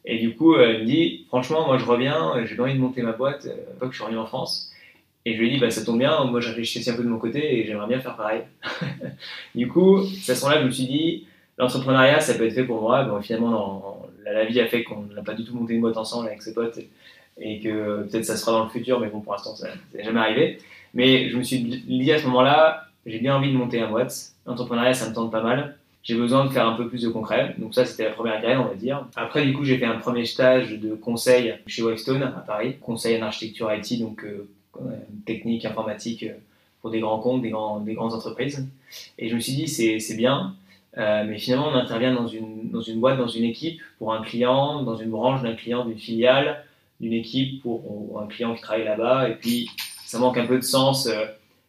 Et 0.05 0.19
du 0.19 0.35
coup, 0.35 0.55
euh, 0.55 0.73
il 0.73 0.81
me 0.81 0.85
dit, 0.87 1.25
franchement, 1.29 1.67
moi, 1.67 1.79
je 1.79 1.85
reviens, 1.85 2.37
euh, 2.37 2.47
j'ai 2.47 2.57
pas 2.57 2.65
envie 2.65 2.75
de 2.75 2.79
monter 2.79 3.03
ma 3.03 3.13
boîte, 3.13 3.47
euh, 3.47 3.79
pas 3.79 3.87
que 3.87 3.93
je 3.93 3.97
suis 3.97 4.05
revenu 4.05 4.19
en 4.19 4.27
France. 4.27 4.73
Et 5.27 5.35
je 5.35 5.41
lui 5.41 5.49
ai 5.49 5.51
dit, 5.51 5.59
bah, 5.59 5.71
ça 5.71 5.85
tombe 5.85 5.99
bien, 5.99 6.25
moi, 6.25 6.41
je 6.41 6.49
réfléchis 6.49 6.79
aussi 6.79 6.91
un 6.91 6.95
peu 6.95 7.03
de 7.03 7.09
mon 7.09 7.19
côté 7.19 7.59
et 7.59 7.67
j'aimerais 7.67 7.87
bien 7.87 8.01
faire 8.01 8.17
pareil. 8.17 8.43
du 9.55 9.69
coup, 9.69 9.99
à 9.99 10.03
ce 10.03 10.33
que 10.33 10.61
je 10.61 10.65
me 10.65 10.71
suis 10.71 10.87
dit, 10.87 11.27
l'entrepreneuriat, 11.59 12.21
ça 12.21 12.35
peut 12.35 12.47
être 12.47 12.55
fait 12.55 12.65
pour 12.65 12.81
moi. 12.81 13.05
Bon, 13.05 13.21
finalement, 13.21 14.09
la, 14.25 14.33
la 14.33 14.45
vie 14.47 14.61
a 14.61 14.67
fait 14.67 14.83
qu'on 14.83 15.03
n'a 15.03 15.23
pas 15.23 15.35
du 15.35 15.45
tout 15.45 15.55
monté 15.55 15.75
une 15.75 15.83
boîte 15.83 15.99
ensemble 15.99 16.29
avec 16.29 16.41
ses 16.41 16.55
potes 16.55 16.79
et 17.39 17.61
que 17.61 18.03
peut-être 18.05 18.25
ça 18.25 18.37
sera 18.37 18.53
dans 18.53 18.65
le 18.65 18.71
futur, 18.71 19.01
mais 19.01 19.09
bon, 19.09 19.21
pour 19.21 19.33
l'instant, 19.33 19.55
ça 19.55 19.69
n'est 19.95 20.05
jamais 20.05 20.21
arrivé. 20.21 20.59
Mais 20.95 21.29
je 21.29 21.37
me 21.37 21.43
suis 21.43 21.61
dit 21.61 22.13
à 22.13 22.19
ce 22.19 22.27
moment-là, 22.27 22.87
j'ai 23.07 23.19
bien 23.19 23.37
envie 23.37 23.53
de 23.53 23.57
monter 23.57 23.79
une 23.79 23.89
boîte. 23.89 24.33
L'entrepreneuriat, 24.47 24.95
ça 24.95 25.09
me 25.09 25.15
tente 25.15 25.31
pas 25.31 25.43
mal. 25.43 25.77
J'ai 26.03 26.15
besoin 26.15 26.47
de 26.47 26.51
faire 26.51 26.67
un 26.67 26.75
peu 26.75 26.89
plus 26.89 27.03
de 27.03 27.09
concret. 27.11 27.55
Donc 27.59 27.75
ça, 27.75 27.85
c'était 27.85 28.05
la 28.05 28.11
première 28.11 28.41
carrière, 28.41 28.63
on 28.63 28.69
va 28.69 28.75
dire. 28.75 29.07
Après, 29.17 29.45
du 29.45 29.53
coup, 29.53 29.65
j'ai 29.65 29.77
fait 29.77 29.85
un 29.85 29.99
premier 29.99 30.25
stage 30.25 30.79
de 30.79 30.95
conseil 30.95 31.55
chez 31.67 31.83
Webstone 31.83 32.23
à 32.23 32.41
Paris. 32.41 32.77
Conseil 32.81 33.23
en 33.23 33.27
architecture 33.27 33.71
IT, 33.73 34.01
donc 34.01 34.25
euh, 34.25 34.49
euh, 34.81 34.97
technique, 35.27 35.67
informatique 35.67 36.23
euh, 36.23 36.33
pour 36.81 36.91
des 36.91 37.01
grands 37.01 37.19
comptes, 37.19 37.43
des, 37.43 37.51
grands, 37.51 37.81
des 37.81 37.93
grandes 37.93 38.15
entreprises. 38.15 38.67
Et 39.19 39.29
je 39.29 39.35
me 39.35 39.41
suis 39.41 39.53
dit, 39.53 39.69
c'est 39.69 40.17
bien. 40.17 40.55
Mais 40.97 41.39
finalement, 41.39 41.69
on 41.69 41.75
intervient 41.75 42.15
dans 42.15 42.27
une, 42.27 42.71
dans 42.71 42.81
une 42.81 42.99
boîte, 42.99 43.19
dans 43.19 43.29
une 43.29 43.45
équipe, 43.45 43.81
pour 43.99 44.15
un 44.15 44.23
client, 44.23 44.83
dans 44.83 44.97
une 44.97 45.11
branche 45.11 45.43
d'un 45.43 45.55
client, 45.55 45.85
d'une 45.85 45.99
filiale, 45.99 46.65
d'une 47.01 47.13
équipe 47.13 47.63
pour 47.63 48.19
un 48.21 48.27
client 48.27 48.55
qui 48.55 48.63
travaille 48.63 48.85
là-bas. 48.85 49.29
Et 49.29 49.35
puis, 49.35 49.69
ça 50.07 50.19
manque 50.19 50.39
un 50.39 50.47
peu 50.47 50.57
de 50.57 50.65
sens. 50.65 51.07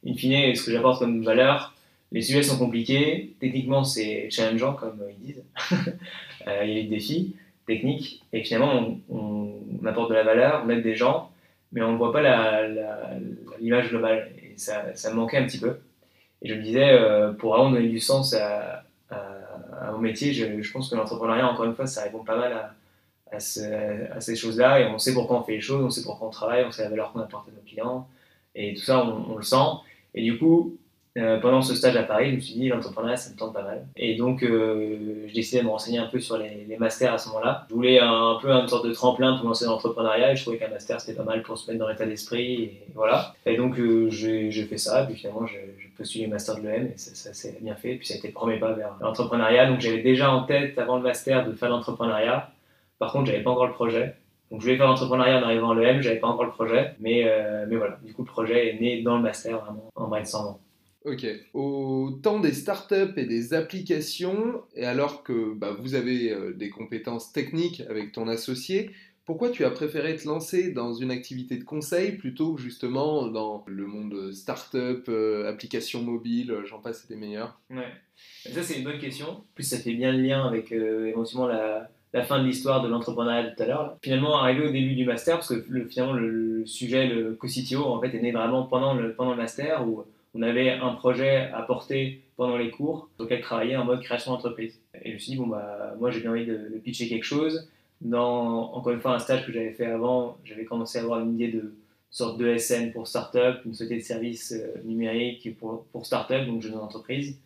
in 0.08 0.14
fine, 0.16 0.56
ce 0.56 0.64
que 0.64 0.72
j'apporte 0.72 1.00
comme 1.00 1.24
valeur, 1.24 1.74
les 2.12 2.22
sujets 2.22 2.44
sont 2.44 2.58
compliqués. 2.58 3.36
Techniquement, 3.40 3.84
c'est 3.84 4.30
challengeant, 4.30 4.74
comme 4.74 5.02
ils 5.10 5.26
disent. 5.26 5.44
Euh, 6.48 6.66
il 6.66 6.74
y 6.74 6.80
a 6.80 6.82
des 6.82 6.90
défis 6.90 7.36
techniques. 7.68 8.24
Et 8.34 8.44
finalement, 8.44 8.98
on, 9.12 9.86
apporte 9.86 10.10
de 10.10 10.16
la 10.16 10.24
valeur, 10.24 10.64
on 10.66 10.70
aide 10.72 10.82
des 10.82 10.96
gens, 10.96 11.30
mais 11.72 11.84
on 11.84 11.92
ne 11.92 11.98
voit 11.98 12.12
pas 12.12 12.64
l'image 13.60 13.90
globale. 13.90 14.32
Et 14.42 14.58
ça, 14.58 14.92
me 15.12 15.14
manquait 15.14 15.38
un 15.38 15.46
petit 15.46 15.60
peu. 15.60 15.78
Et 16.42 16.50
je 16.50 16.56
me 16.56 16.64
disais, 16.64 16.94
euh, 16.94 17.32
pour 17.32 17.54
vraiment 17.54 17.70
donner 17.70 17.90
du 17.90 18.00
sens 18.00 18.34
à, 18.34 18.86
mon 19.92 20.00
métier, 20.00 20.34
je, 20.34 20.72
pense 20.72 20.90
que 20.90 20.96
l'entrepreneuriat, 20.96 21.48
encore 21.48 21.66
une 21.66 21.76
fois, 21.76 21.86
ça 21.86 22.02
répond 22.02 22.24
pas 22.24 22.38
mal 22.38 22.54
à, 22.54 22.74
à, 23.32 23.40
ce- 23.40 24.12
à 24.12 24.20
ces 24.20 24.36
choses-là. 24.36 24.80
Et 24.80 24.88
on 24.88 24.98
sait 24.98 25.14
pourquoi 25.14 25.40
on 25.40 25.44
fait 25.44 25.52
les 25.52 25.62
choses, 25.62 25.86
on 25.86 25.92
sait 25.92 26.02
pourquoi 26.02 26.28
on 26.28 26.32
travaille, 26.32 26.66
on 26.66 26.72
sait 26.72 26.82
la 26.82 26.90
valeur 26.90 27.14
qu'on 27.14 27.20
apporte 27.20 27.48
à 27.50 27.52
nos 27.52 27.62
clients. 27.62 28.08
Et 28.56 28.74
tout 28.74 28.82
ça, 28.82 29.06
on 29.06 29.36
le 29.36 29.44
sent. 29.44 29.78
Et 30.16 30.24
du 30.24 30.40
coup, 30.40 30.76
euh, 31.18 31.40
pendant 31.42 31.62
ce 31.62 31.76
stage 31.76 31.98
à 31.98 32.04
Paris, 32.04 32.30
je 32.32 32.36
me 32.36 32.40
suis 32.40 32.54
dit, 32.54 32.70
l'entrepreneuriat, 32.70 33.18
ça 33.18 33.32
me 33.32 33.36
tente 33.36 33.54
pas 33.54 33.64
mal. 33.64 33.86
Et 33.98 34.16
donc, 34.16 34.44
euh, 34.44 35.26
j'ai 35.28 35.34
décidé 35.34 35.60
de 35.60 35.66
me 35.66 35.72
renseigner 35.72 36.00
un 36.00 36.08
peu 36.08 36.22
sur 36.22 36.38
les, 36.38 36.78
masters 36.80 37.14
à 37.14 37.18
ce 37.18 37.28
moment-là. 37.30 37.66
Je 37.70 37.76
voulais 37.76 38.00
un, 38.00 38.38
peu 38.42 38.50
une 38.50 38.68
sorte 38.68 38.88
de 38.88 38.94
tremplin 38.94 39.38
pour 39.38 39.48
lancer 39.48 39.66
l'entrepreneuriat 39.66 40.32
et 40.32 40.36
je 40.38 40.44
trouvais 40.44 40.58
qu'un 40.58 40.70
master, 40.70 41.02
c'était 41.02 41.18
pas 41.18 41.26
mal 41.26 41.44
pour 41.44 41.58
se 41.58 41.70
mettre 41.70 41.84
dans 41.84 41.90
l'état 41.90 42.06
d'esprit. 42.06 42.54
Et 42.54 42.88
voilà. 42.96 43.36
Et 43.46 43.58
donc, 43.58 43.78
euh, 43.78 44.10
j'ai 44.10 44.52
fait 44.64 44.78
ça. 44.78 45.04
Et 45.04 45.08
puis 45.08 45.16
finalement, 45.16 45.46
j'ai 45.46 45.76
j'ai 45.80 45.90
postulé 45.90 46.26
le 46.26 46.32
master 46.32 46.56
de 46.56 46.62
l'EM 46.62 46.88
et 46.88 46.98
ça, 46.98 47.34
s'est 47.34 47.58
bien 47.62 47.76
fait. 47.76 47.94
Et 47.94 47.98
puis 47.98 48.08
ça 48.08 48.14
a 48.14 48.18
été 48.18 48.30
le 48.30 48.34
premier 48.34 48.58
pas 48.58 48.72
vers 48.72 48.96
l'entrepreneuriat. 49.02 49.68
Donc, 49.68 49.82
j'avais 49.82 50.02
déjà 50.02 50.32
en 50.32 50.44
tête, 50.44 50.80
avant 50.80 50.96
le 50.96 51.04
master, 51.04 51.46
de 51.46 51.52
faire 51.52 51.70
l'entrepreneuriat. 51.70 52.52
Par 53.00 53.12
contre, 53.12 53.26
j'avais 53.26 53.44
pas 53.44 53.52
encore 53.52 53.68
le 53.68 53.74
projet. 53.74 54.16
Donc 54.50 54.60
je 54.60 54.66
voulais 54.66 54.78
faire 54.78 54.88
l'entrepreneuriat 54.88 55.40
en 55.40 55.44
arrivant 55.44 55.72
à 55.72 55.76
l'EM, 55.76 56.02
j'avais 56.02 56.20
pas 56.20 56.28
encore 56.28 56.44
le 56.44 56.52
projet, 56.52 56.94
mais, 57.00 57.24
euh, 57.26 57.66
mais 57.70 57.78
voilà, 57.78 57.98
du 58.04 58.14
coup 58.14 58.24
le 58.24 58.28
projet 58.28 58.68
est 58.68 58.80
né 58.82 59.02
dans 59.02 59.16
le 59.16 59.24
master 59.24 59.60
vraiment 59.60 59.90
en 59.96 60.10
brainstormant. 60.10 60.60
Ok. 61.04 61.26
Au 61.54 62.12
temps 62.22 62.40
des 62.40 62.54
startups 62.54 63.14
et 63.18 63.26
des 63.26 63.54
applications, 63.54 64.62
et 64.76 64.86
alors 64.86 65.24
que 65.24 65.54
bah, 65.54 65.76
vous 65.80 65.96
avez 65.96 66.32
euh, 66.32 66.54
des 66.54 66.70
compétences 66.70 67.32
techniques 67.32 67.82
avec 67.90 68.12
ton 68.12 68.28
associé, 68.28 68.92
pourquoi 69.26 69.50
tu 69.50 69.66
as 69.66 69.72
préféré 69.72 70.16
te 70.16 70.28
lancer 70.28 70.72
dans 70.72 70.94
une 70.94 71.10
activité 71.10 71.58
de 71.58 71.64
conseil 71.64 72.14
plutôt 72.14 72.54
que 72.54 72.62
justement 72.62 73.28
dans 73.28 73.64
le 73.68 73.86
monde 73.88 74.32
startup, 74.34 75.06
euh, 75.10 75.50
applications 75.50 76.04
mobiles, 76.04 76.56
j'en 76.66 76.80
passe, 76.80 77.08
des 77.08 77.16
meilleurs? 77.16 77.60
Ouais. 77.70 77.92
Ça 78.52 78.62
c'est 78.62 78.78
une 78.78 78.84
bonne 78.84 79.00
question. 79.00 79.30
En 79.30 79.46
plus 79.56 79.64
ça 79.64 79.78
fait 79.78 79.94
bien 79.94 80.12
le 80.12 80.22
lien 80.22 80.46
avec 80.46 80.72
euh, 80.72 81.08
éventuellement 81.08 81.48
la, 81.48 81.90
fin 82.24 82.40
de 82.40 82.46
l'histoire 82.46 82.84
de 82.84 82.90
l'entrepreneuriat 82.90 83.52
tout 83.52 83.64
à 83.64 83.66
l'heure. 83.66 83.98
Finalement, 84.04 84.38
arrivé 84.38 84.68
au 84.68 84.72
début 84.72 84.96
du 84.96 85.06
master, 85.06 85.38
parce 85.38 85.50
que 85.50 85.66
le, 85.68 85.88
finalement 85.88 86.14
le, 86.14 86.66
sujet, 86.66 87.08
le 87.08 87.34
co-CTO, 87.34 87.86
en 87.86 88.02
fait, 88.02 88.14
est 88.16 88.22
né 88.22 88.32
vraiment 88.32 88.64
pendant 88.64 88.94
le, 88.94 89.16
pendant 89.16 89.32
le 89.32 89.38
master 89.38 89.88
où 89.88 90.04
on 90.34 90.42
avait 90.42 90.72
un 90.72 90.94
projet 90.94 91.50
à 91.54 91.62
porter 91.62 92.22
pendant 92.38 92.58
les 92.58 92.70
cours 92.70 93.10
sur 93.16 93.26
lequel 93.26 93.42
travailler 93.42 93.76
en 93.76 93.86
mode 93.86 94.02
création 94.02 94.32
d'entreprise. 94.32 94.80
Et 95.04 95.10
je 95.10 95.14
me 95.14 95.20
suis 95.20 95.32
dit, 95.34 95.38
bon, 95.38 95.48
bah, 95.48 95.94
moi 96.00 96.12
j'ai 96.12 96.22
bien 96.22 96.32
envie 96.32 96.46
de, 96.46 96.80
pitcher 96.84 97.08
quelque 97.08 97.26
chose. 97.26 97.70
Dans, 98.00 98.74
encore 98.74 98.94
une 98.94 99.02
fois, 99.02 99.14
un 99.14 99.20
stage 99.20 99.46
que 99.46 99.52
j'avais 99.52 99.74
fait 99.74 99.86
avant, 99.86 100.38
j'avais 100.44 100.66
commencé 100.66 100.98
à 100.98 101.04
avoir 101.04 101.20
une 101.20 101.36
idée 101.36 101.50
de 101.50 101.76
sorte 102.10 102.38
de 102.40 102.58
SN 102.58 102.92
pour 102.92 103.08
start-up, 103.08 103.62
une 103.66 103.74
société 103.74 103.98
de 103.98 104.06
services 104.06 104.54
euh, 104.54 104.82
numériques 104.84 105.58
pour, 105.60 105.86
pour 105.94 106.06
start-up, 106.06 106.46
donc 106.46 106.62
jeune 106.62 106.76
entreprise. 106.76 107.38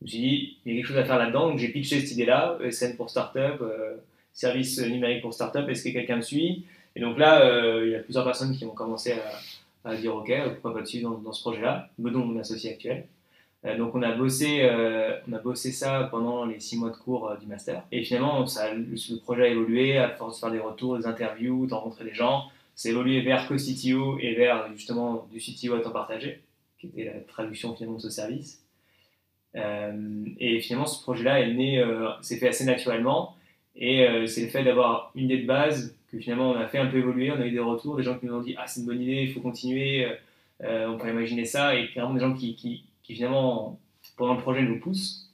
Je 0.00 0.04
me 0.04 0.08
suis 0.08 0.18
dit, 0.18 0.56
il 0.64 0.72
y 0.72 0.74
a 0.74 0.78
quelque 0.80 0.88
chose 0.88 0.98
à 0.98 1.04
faire 1.04 1.18
là-dedans, 1.18 1.48
donc 1.48 1.58
j'ai 1.58 1.68
pitché 1.68 2.00
cette 2.00 2.12
idée-là, 2.12 2.58
ESN 2.62 2.96
pour 2.96 3.10
start-up, 3.10 3.60
euh, 3.62 3.96
service 4.32 4.80
numérique 4.80 5.22
pour 5.22 5.34
start-up, 5.34 5.68
est-ce 5.68 5.82
que 5.84 5.90
quelqu'un 5.90 6.16
me 6.16 6.22
suit? 6.22 6.64
Et 6.94 7.00
donc 7.00 7.18
là, 7.18 7.42
euh, 7.42 7.86
il 7.86 7.92
y 7.92 7.94
a 7.94 8.00
plusieurs 8.00 8.24
personnes 8.24 8.54
qui 8.56 8.64
ont 8.64 8.74
commencé 8.74 9.12
à, 9.12 9.22
à 9.84 9.96
dire, 9.96 10.14
ok, 10.14 10.32
pourquoi 10.54 10.74
pas 10.74 10.82
dessus 10.82 11.00
dans, 11.00 11.18
dans 11.18 11.32
ce 11.32 11.42
projet-là, 11.42 11.90
dont 11.98 12.24
mon 12.24 12.38
associé 12.38 12.72
actuel. 12.72 13.06
donc 13.78 13.94
on 13.94 14.02
a 14.02 14.12
bossé, 14.12 14.68
on 15.28 15.32
a 15.32 15.38
bossé 15.38 15.72
ça 15.72 16.08
pendant 16.10 16.44
les 16.44 16.60
six 16.60 16.78
mois 16.78 16.90
de 16.90 16.96
cours 16.96 17.36
du 17.40 17.46
master. 17.46 17.82
Et 17.90 18.04
finalement, 18.04 18.40
le, 18.40 19.16
projet 19.20 19.42
a 19.42 19.48
évolué 19.48 19.98
à 19.98 20.10
force 20.10 20.36
de 20.36 20.40
faire 20.40 20.50
des 20.50 20.60
retours, 20.60 20.98
des 20.98 21.06
interviews, 21.06 21.66
de 21.66 21.74
rencontrer 21.74 22.04
des 22.04 22.14
gens 22.14 22.44
c'est 22.74 22.90
évolué 22.90 23.20
vers 23.20 23.46
co-CTO 23.48 24.18
et 24.18 24.34
vers 24.34 24.70
justement 24.72 25.28
du 25.30 25.38
CTO 25.38 25.74
à 25.74 25.80
temps 25.80 25.90
partagé, 25.90 26.42
qui 26.78 26.86
était 26.86 27.04
la 27.04 27.20
traduction 27.20 27.74
finalement 27.74 27.96
de 27.96 28.02
ce 28.02 28.10
service. 28.10 28.64
Euh, 29.54 30.24
et 30.38 30.60
finalement, 30.60 30.86
ce 30.86 31.02
projet-là 31.02 31.40
est 31.40 31.52
né, 31.52 31.78
euh, 31.78 32.10
s'est 32.22 32.38
fait 32.38 32.48
assez 32.48 32.64
naturellement, 32.64 33.36
et 33.76 34.06
euh, 34.06 34.26
c'est 34.26 34.42
le 34.42 34.48
fait 34.48 34.64
d'avoir 34.64 35.12
une 35.14 35.26
idée 35.26 35.42
de 35.42 35.46
base 35.46 35.96
que 36.12 36.18
finalement 36.18 36.50
on 36.50 36.54
a 36.54 36.68
fait 36.68 36.78
un 36.78 36.86
peu 36.86 36.98
évoluer, 36.98 37.32
on 37.32 37.40
a 37.40 37.46
eu 37.46 37.50
des 37.50 37.58
retours, 37.58 37.96
des 37.96 38.04
gens 38.04 38.18
qui 38.18 38.26
nous 38.26 38.34
ont 38.34 38.42
dit 38.42 38.54
ah 38.58 38.66
c'est 38.66 38.80
une 38.80 38.86
bonne 38.86 39.00
idée, 39.00 39.22
il 39.22 39.32
faut 39.32 39.40
continuer, 39.40 40.06
on 40.60 40.96
pourrait 40.96 41.10
imaginer 41.10 41.44
ça, 41.44 41.74
et 41.74 41.88
clairement 41.88 42.14
des 42.14 42.20
gens 42.20 42.34
qui, 42.34 42.54
qui, 42.54 42.84
finalement 43.02 43.80
pendant 44.16 44.34
le 44.34 44.40
projet 44.40 44.62
nous 44.62 44.78
poussent. 44.78 45.32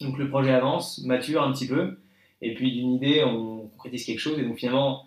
Donc 0.00 0.18
le 0.18 0.28
projet 0.28 0.52
avance, 0.52 1.02
mature 1.04 1.42
un 1.42 1.52
petit 1.52 1.68
peu, 1.68 1.98
et 2.42 2.54
puis 2.54 2.72
d'une 2.72 2.94
idée 2.94 3.22
on 3.24 3.68
concrétise 3.68 4.04
quelque 4.04 4.18
chose, 4.18 4.38
et 4.38 4.42
donc 4.42 4.58
finalement 4.58 5.06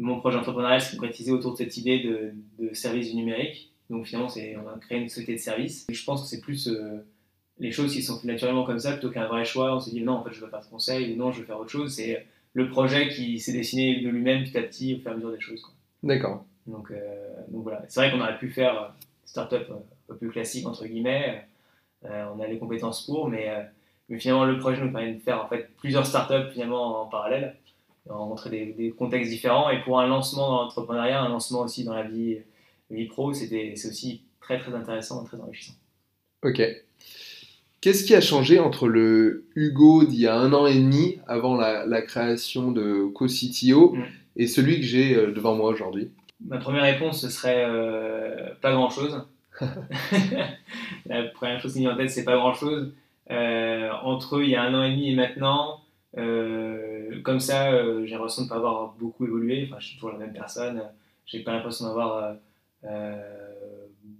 mon 0.00 0.18
projet 0.18 0.38
entrepreneurial 0.38 0.80
s'est 0.80 0.96
concrétisé 0.96 1.30
autour 1.30 1.52
de 1.52 1.58
cette 1.58 1.76
idée 1.76 2.00
de, 2.00 2.32
de 2.58 2.74
service 2.74 3.10
du 3.10 3.16
numérique. 3.16 3.70
Donc 3.90 4.06
finalement, 4.06 4.30
on 4.64 4.68
a 4.68 4.78
créé 4.78 4.98
une 4.98 5.08
société 5.08 5.34
de 5.34 5.38
service. 5.38 5.86
je 5.90 6.04
pense 6.04 6.22
que 6.22 6.28
c'est 6.28 6.40
plus 6.40 6.68
euh, 6.68 7.04
les 7.58 7.72
choses 7.72 7.92
qui 7.92 8.02
sont 8.02 8.20
naturellement 8.24 8.64
comme 8.64 8.78
ça 8.78 8.92
plutôt 8.92 9.10
qu'un 9.10 9.26
vrai 9.26 9.44
choix. 9.44 9.74
On 9.74 9.80
s'est 9.80 9.90
dit 9.90 10.02
non, 10.02 10.14
en 10.14 10.24
fait, 10.24 10.32
je 10.32 10.40
veux 10.40 10.48
faire 10.48 10.64
ce 10.64 10.70
conseil 10.70 11.12
ou 11.12 11.16
non, 11.16 11.32
je 11.32 11.40
veux 11.40 11.46
faire 11.46 11.58
autre 11.58 11.70
chose. 11.70 11.92
C'est 11.92 12.24
le 12.52 12.68
projet 12.68 13.08
qui 13.08 13.38
s'est 13.38 13.52
dessiné 13.52 14.00
de 14.00 14.08
lui-même 14.08 14.44
petit 14.44 14.58
à 14.58 14.62
petit 14.62 14.94
au 14.94 14.98
fur 14.98 15.10
et 15.10 15.14
à 15.14 15.16
mesure 15.16 15.32
des 15.32 15.40
choses. 15.40 15.64
D'accord. 16.02 16.44
Donc, 16.66 16.90
euh, 16.90 17.34
donc, 17.48 17.62
voilà. 17.62 17.84
C'est 17.88 18.00
vrai 18.00 18.10
qu'on 18.10 18.20
aurait 18.20 18.38
pu 18.38 18.50
faire 18.50 18.82
euh, 18.82 18.88
start-up 19.24 19.70
un 19.70 19.82
peu 20.08 20.16
plus 20.16 20.30
classique, 20.30 20.66
entre 20.66 20.86
guillemets. 20.86 21.44
on 22.02 22.40
a 22.40 22.46
les 22.46 22.58
compétences 22.58 23.06
pour, 23.06 23.28
mais, 23.28 23.48
mais, 24.08 24.18
finalement, 24.18 24.44
le 24.44 24.58
projet 24.58 24.82
nous 24.82 24.92
permet 24.92 25.14
de 25.14 25.20
faire 25.20 25.44
en 25.44 25.48
fait 25.48 25.70
plusieurs 25.78 26.06
start-up 26.06 26.52
finalement 26.52 27.02
en 27.02 27.06
parallèle 27.06 27.56
rencontrer 28.08 28.50
des, 28.50 28.66
des, 28.72 28.90
contextes 28.90 29.30
différents. 29.30 29.70
Et 29.70 29.82
pour 29.82 30.00
un 30.00 30.06
lancement 30.06 30.48
dans 30.48 30.62
l'entrepreneuriat, 30.62 31.22
un 31.22 31.28
lancement 31.28 31.60
aussi 31.60 31.84
dans 31.84 31.94
la 31.94 32.02
vie, 32.02 32.38
vie 32.90 33.06
pro, 33.06 33.32
c'est 33.32 33.72
aussi 33.72 34.22
très 34.40 34.58
très 34.58 34.74
intéressant 34.74 35.22
et 35.22 35.26
très 35.26 35.40
enrichissant. 35.40 35.74
Ok. 36.42 36.60
Qu'est-ce 37.80 38.04
qui 38.04 38.14
a 38.14 38.20
changé 38.20 38.58
entre 38.58 38.88
le 38.88 39.46
Hugo 39.54 40.04
d'il 40.04 40.20
y 40.20 40.26
a 40.26 40.36
un 40.36 40.52
an 40.52 40.66
et 40.66 40.74
demi, 40.74 41.18
avant 41.26 41.56
la, 41.56 41.86
la 41.86 42.02
création 42.02 42.72
de 42.72 43.06
CoCTO, 43.06 43.94
mm. 43.94 44.04
et 44.36 44.46
celui 44.46 44.76
que 44.76 44.86
j'ai 44.86 45.16
euh, 45.16 45.32
devant 45.32 45.54
moi 45.54 45.70
aujourd'hui? 45.70 46.10
Ma 46.46 46.58
première 46.58 46.82
réponse, 46.82 47.20
ce 47.20 47.28
serait 47.28 47.64
euh, 47.66 48.50
pas 48.60 48.72
grand-chose. 48.72 49.26
la 51.06 51.24
première 51.24 51.60
chose 51.60 51.72
qui 51.72 51.80
me 51.80 51.84
vient 51.84 51.94
en 51.94 51.96
tête, 51.96 52.10
c'est 52.10 52.24
pas 52.24 52.36
grand-chose. 52.36 52.92
Euh, 53.30 53.90
entre 54.02 54.42
il 54.42 54.50
y 54.50 54.56
a 54.56 54.62
un 54.62 54.74
an 54.74 54.82
et 54.82 54.90
demi 54.90 55.12
et 55.12 55.14
maintenant, 55.14 55.80
euh, 56.16 57.20
comme 57.22 57.40
ça, 57.40 57.70
j'ai 58.04 58.12
l'impression 58.12 58.42
de 58.42 58.46
ne 58.46 58.50
pas 58.50 58.56
avoir 58.56 58.94
beaucoup 58.98 59.26
évolué. 59.26 59.66
Enfin, 59.68 59.78
je 59.80 59.88
suis 59.88 59.94
toujours 59.96 60.12
la 60.12 60.18
même 60.18 60.32
personne. 60.32 60.82
J'ai 61.26 61.40
pas 61.40 61.52
l'impression 61.52 61.86
d'avoir 61.86 62.34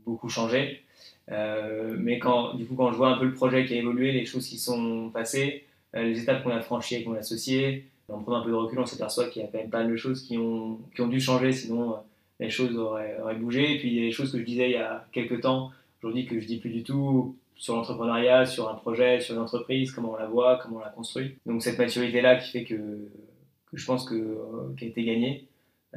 beaucoup 0.05 0.29
changé. 0.29 0.83
Mais 1.31 2.19
quand, 2.19 2.55
du 2.55 2.67
coup, 2.67 2.75
quand 2.75 2.93
je 2.93 2.97
vois 2.97 3.09
un 3.09 3.19
peu 3.19 3.25
le 3.25 3.35
projet 3.35 3.65
qui 3.65 3.75
a 3.75 3.77
évolué, 3.77 4.13
les 4.13 4.27
choses 4.27 4.47
qui 4.47 4.59
sont 4.59 5.11
passées, 5.11 5.65
les 5.95 6.21
étapes 6.21 6.43
qu'on 6.43 6.51
a 6.51 6.61
franchies 6.61 6.97
avec 6.97 7.07
mon 7.07 7.15
associé, 7.15 7.87
en 8.13 8.21
prenant 8.21 8.39
un 8.39 8.45
peu 8.45 8.51
de 8.51 8.55
recul, 8.55 8.79
on 8.79 8.87
s'aperçoit 8.87 9.29
qu'il 9.29 9.43
y 9.43 9.45
a 9.45 9.49
quand 9.49 9.59
même 9.59 9.71
pas 9.71 9.83
mal 9.83 9.91
de 9.91 9.97
choses 9.97 10.23
qui 10.23 10.37
ont, 10.39 10.79
qui 10.95 11.01
ont 11.01 11.09
dû 11.09 11.21
changer, 11.21 11.53
sinon 11.53 11.97
les 12.39 12.51
choses 12.51 12.77
auraient, 12.77 13.17
auraient, 13.21 13.35
bougé. 13.35 13.75
Et 13.75 13.79
puis 13.79 13.89
il 13.89 13.95
y 13.95 13.99
a 13.99 14.07
des 14.07 14.13
choses 14.13 14.33
que 14.33 14.39
je 14.39 14.45
disais 14.45 14.71
il 14.71 14.73
y 14.73 14.77
a 14.77 15.07
quelques 15.13 15.41
temps, 15.43 15.71
aujourd'hui 15.99 16.27
que 16.27 16.41
je 16.41 16.47
dis 16.47 16.59
plus 16.59 16.71
du 16.71 16.83
tout, 16.83 17.37
sur 17.57 17.77
l'entrepreneuriat, 17.77 18.47
sur 18.47 18.71
un 18.71 18.75
projet, 18.75 19.21
sur 19.21 19.35
une 19.35 19.43
entreprise, 19.43 19.93
comment 19.93 20.13
on 20.13 20.17
la 20.17 20.27
voit, 20.27 20.59
comment 20.63 20.79
on 20.79 20.81
la 20.81 20.89
construit. 20.89 21.37
Donc 21.47 21.63
cette 21.63 21.79
maturité-là 21.79 22.37
qui 22.37 22.51
fait 22.51 22.65
que, 22.65 22.75
que, 22.75 23.77
je 23.77 23.85
pense 23.85 24.09
que, 24.09 24.15
euh, 24.15 24.75
qu'elle 24.77 24.89
a 24.89 24.91
été 24.91 25.05
gagnée. 25.05 25.47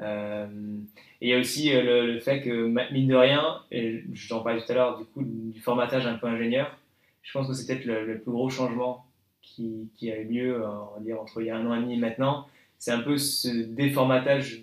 Euh, 0.01 0.47
et 1.21 1.27
il 1.27 1.29
y 1.29 1.33
a 1.33 1.39
aussi 1.39 1.73
euh, 1.73 2.13
le, 2.13 2.19
fait 2.19 2.41
que, 2.41 2.67
mine 2.91 3.07
de 3.07 3.15
rien, 3.15 3.61
et 3.71 4.03
j'en 4.13 4.41
parlais 4.41 4.61
tout 4.61 4.71
à 4.71 4.75
l'heure, 4.75 4.97
du 4.97 5.05
coup, 5.05 5.23
du 5.23 5.59
formatage 5.59 6.05
un 6.05 6.15
peu 6.15 6.27
ingénieur, 6.27 6.77
je 7.21 7.31
pense 7.31 7.47
que 7.47 7.53
c'est 7.53 7.67
peut-être 7.67 7.85
le, 7.85 8.19
plus 8.19 8.31
gros 8.31 8.49
changement 8.49 9.05
qui, 9.41 9.89
a 10.11 10.19
eu 10.19 10.25
lieu 10.25 10.65
on 10.65 10.95
va 10.95 10.99
dire, 11.01 11.21
entre 11.21 11.41
il 11.41 11.47
y 11.47 11.49
a 11.51 11.57
un 11.57 11.65
an 11.67 11.75
et 11.75 11.81
demi 11.81 11.93
et 11.93 11.97
maintenant. 11.97 12.47
C'est 12.79 12.91
un 12.91 13.01
peu 13.01 13.17
ce 13.17 13.47
déformatage 13.47 14.61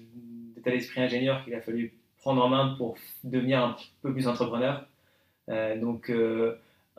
d'état 0.56 0.70
d'esprit 0.70 1.00
ingénieur 1.00 1.44
qu'il 1.44 1.54
a 1.54 1.60
fallu 1.60 1.94
prendre 2.18 2.44
en 2.44 2.48
main 2.48 2.74
pour 2.76 2.96
devenir 3.24 3.62
un 3.62 3.76
peu 4.02 4.12
plus 4.12 4.26
entrepreneur. 4.26 4.86
donc, 5.48 6.10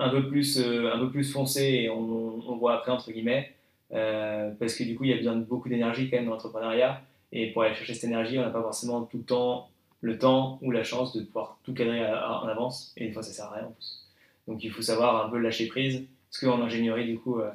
un 0.01 0.09
peu 0.09 0.27
plus, 0.27 0.59
euh, 0.59 0.91
un 0.93 0.99
peu 0.99 1.09
plus 1.09 1.31
foncé 1.31 1.61
et 1.61 1.89
on, 1.89 2.41
on, 2.47 2.57
voit 2.57 2.75
après, 2.75 2.91
entre 2.91 3.11
guillemets, 3.11 3.51
euh, 3.93 4.51
parce 4.59 4.75
que 4.75 4.83
du 4.83 4.95
coup, 4.95 5.03
il 5.03 5.11
y 5.11 5.13
a 5.13 5.17
besoin 5.17 5.35
de 5.35 5.43
beaucoup 5.43 5.69
d'énergie 5.69 6.09
quand 6.09 6.17
même 6.17 6.25
dans 6.25 6.31
l'entrepreneuriat. 6.31 7.01
Et 7.31 7.51
pour 7.51 7.63
aller 7.63 7.75
chercher 7.75 7.93
cette 7.93 8.05
énergie, 8.05 8.37
on 8.39 8.41
n'a 8.41 8.49
pas 8.49 8.61
forcément 8.61 9.03
tout 9.03 9.17
le 9.17 9.23
temps 9.23 9.69
le 10.01 10.17
temps 10.17 10.57
ou 10.61 10.71
la 10.71 10.83
chance 10.83 11.15
de 11.15 11.21
pouvoir 11.21 11.59
tout 11.63 11.73
cadrer 11.73 12.03
en 12.03 12.47
avance. 12.47 12.91
Et 12.97 13.07
des 13.07 13.13
fois, 13.13 13.21
ça 13.21 13.31
sert 13.31 13.45
à 13.45 13.53
rien 13.53 13.65
en 13.65 13.71
plus. 13.71 14.07
Donc, 14.47 14.63
il 14.63 14.71
faut 14.71 14.81
savoir 14.81 15.25
un 15.25 15.29
peu 15.29 15.37
lâcher 15.37 15.67
prise. 15.67 16.03
Parce 16.29 16.39
qu'en 16.39 16.61
ingénierie, 16.61 17.05
du 17.05 17.19
coup, 17.19 17.39
euh, 17.39 17.51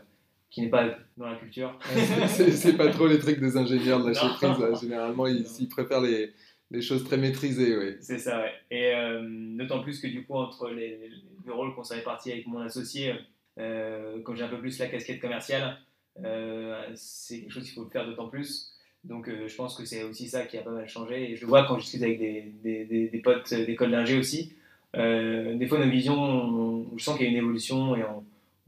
qui 0.51 0.61
n'est 0.61 0.69
pas 0.69 0.97
dans 1.17 1.29
la 1.29 1.37
culture. 1.37 1.77
c'est 2.29 2.77
pas 2.77 2.89
trop 2.89 3.09
les 3.09 3.19
trucs 3.19 3.41
des 3.41 3.57
ingénieurs 3.57 4.03
de 4.03 4.09
lâcher 4.09 4.29
prise. 4.37 4.81
Généralement, 4.81 5.27
ils, 5.27 5.45
ils 5.59 5.69
préfèrent 5.69 6.03
les, 6.03 6.33
choses 6.81 7.05
très 7.05 7.17
maîtrisées, 7.17 7.77
oui. 7.77 7.97
C'est 8.01 8.19
ça, 8.19 8.41
ouais. 8.41 8.53
Et 8.71 8.95
euh, 8.95 9.23
d'autant 9.57 9.83
plus 9.83 10.01
que 10.01 10.07
du 10.07 10.25
coup, 10.25 10.35
entre 10.35 10.71
les, 10.71 11.11
les 11.45 11.53
rôles 11.53 11.75
qu'on 11.75 11.85
s'est 11.85 11.97
répartis 11.97 12.33
avec 12.33 12.47
mon 12.47 12.61
associé, 12.61 13.15
euh, 13.59 14.21
comme 14.23 14.37
j'ai 14.37 14.45
un 14.45 14.49
peu 14.49 14.59
plus 14.59 14.79
la 14.79 14.87
casquette 14.87 15.21
commerciale, 15.21 15.79
euh, 16.25 16.83
c'est 16.95 17.41
quelque 17.41 17.53
chose 17.53 17.65
qu'il 17.65 17.75
faut 17.75 17.89
faire 17.89 18.07
d'autant 18.07 18.29
plus. 18.29 18.73
Donc 19.09 19.29
je 19.29 19.55
pense 19.55 19.77
que 19.77 19.85
c'est 19.85 20.03
aussi 20.03 20.29
ça 20.29 20.43
qui 20.43 20.59
a 20.59 20.63
pas 20.63 20.71
mal 20.71 20.89
changé. 20.89 21.31
Et 21.31 21.37
je 21.37 21.47
vois 21.47 21.65
quand 21.67 21.79
je 21.79 21.85
discute 21.85 22.03
avec 22.03 22.19
des, 22.19 22.53
des, 22.63 23.09
des, 23.09 23.19
potes 23.19 23.53
d'école 23.55 23.91
d'ingé 23.91 24.19
aussi, 24.19 24.53
des 24.95 25.67
fois 25.69 25.79
nos 25.79 25.91
visions, 25.91 26.87
je 26.97 27.05
sens 27.05 27.17
qu'il 27.17 27.27
y 27.27 27.29
a 27.29 27.33
une 27.33 27.39
évolution 27.39 27.97
et 27.97 28.03
on, 28.05 28.25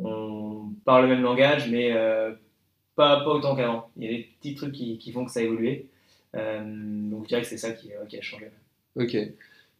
on 0.09 0.73
parle 0.85 1.05
le 1.05 1.09
même 1.09 1.23
langage, 1.23 1.69
mais 1.69 1.93
pas, 2.99 3.21
pas 3.21 3.31
autant 3.31 3.57
qu'avant. 3.57 3.91
Il 3.97 4.05
y 4.05 4.09
a 4.09 4.11
des 4.11 4.29
petits 4.41 4.55
trucs 4.55 4.73
qui, 4.73 4.99
qui 4.99 5.13
font 5.13 5.25
que 5.25 5.31
ça 5.31 5.41
a 5.41 5.45
évolué. 5.45 5.87
Euh, 6.35 6.63
donc 6.65 7.23
je 7.25 7.29
dirais 7.29 7.43
que 7.43 7.47
c'est 7.47 7.57
ça 7.57 7.71
qui, 7.71 7.91
qui, 8.09 8.19
a 8.19 8.21
changé. 8.23 8.49
Ok. 8.97 9.17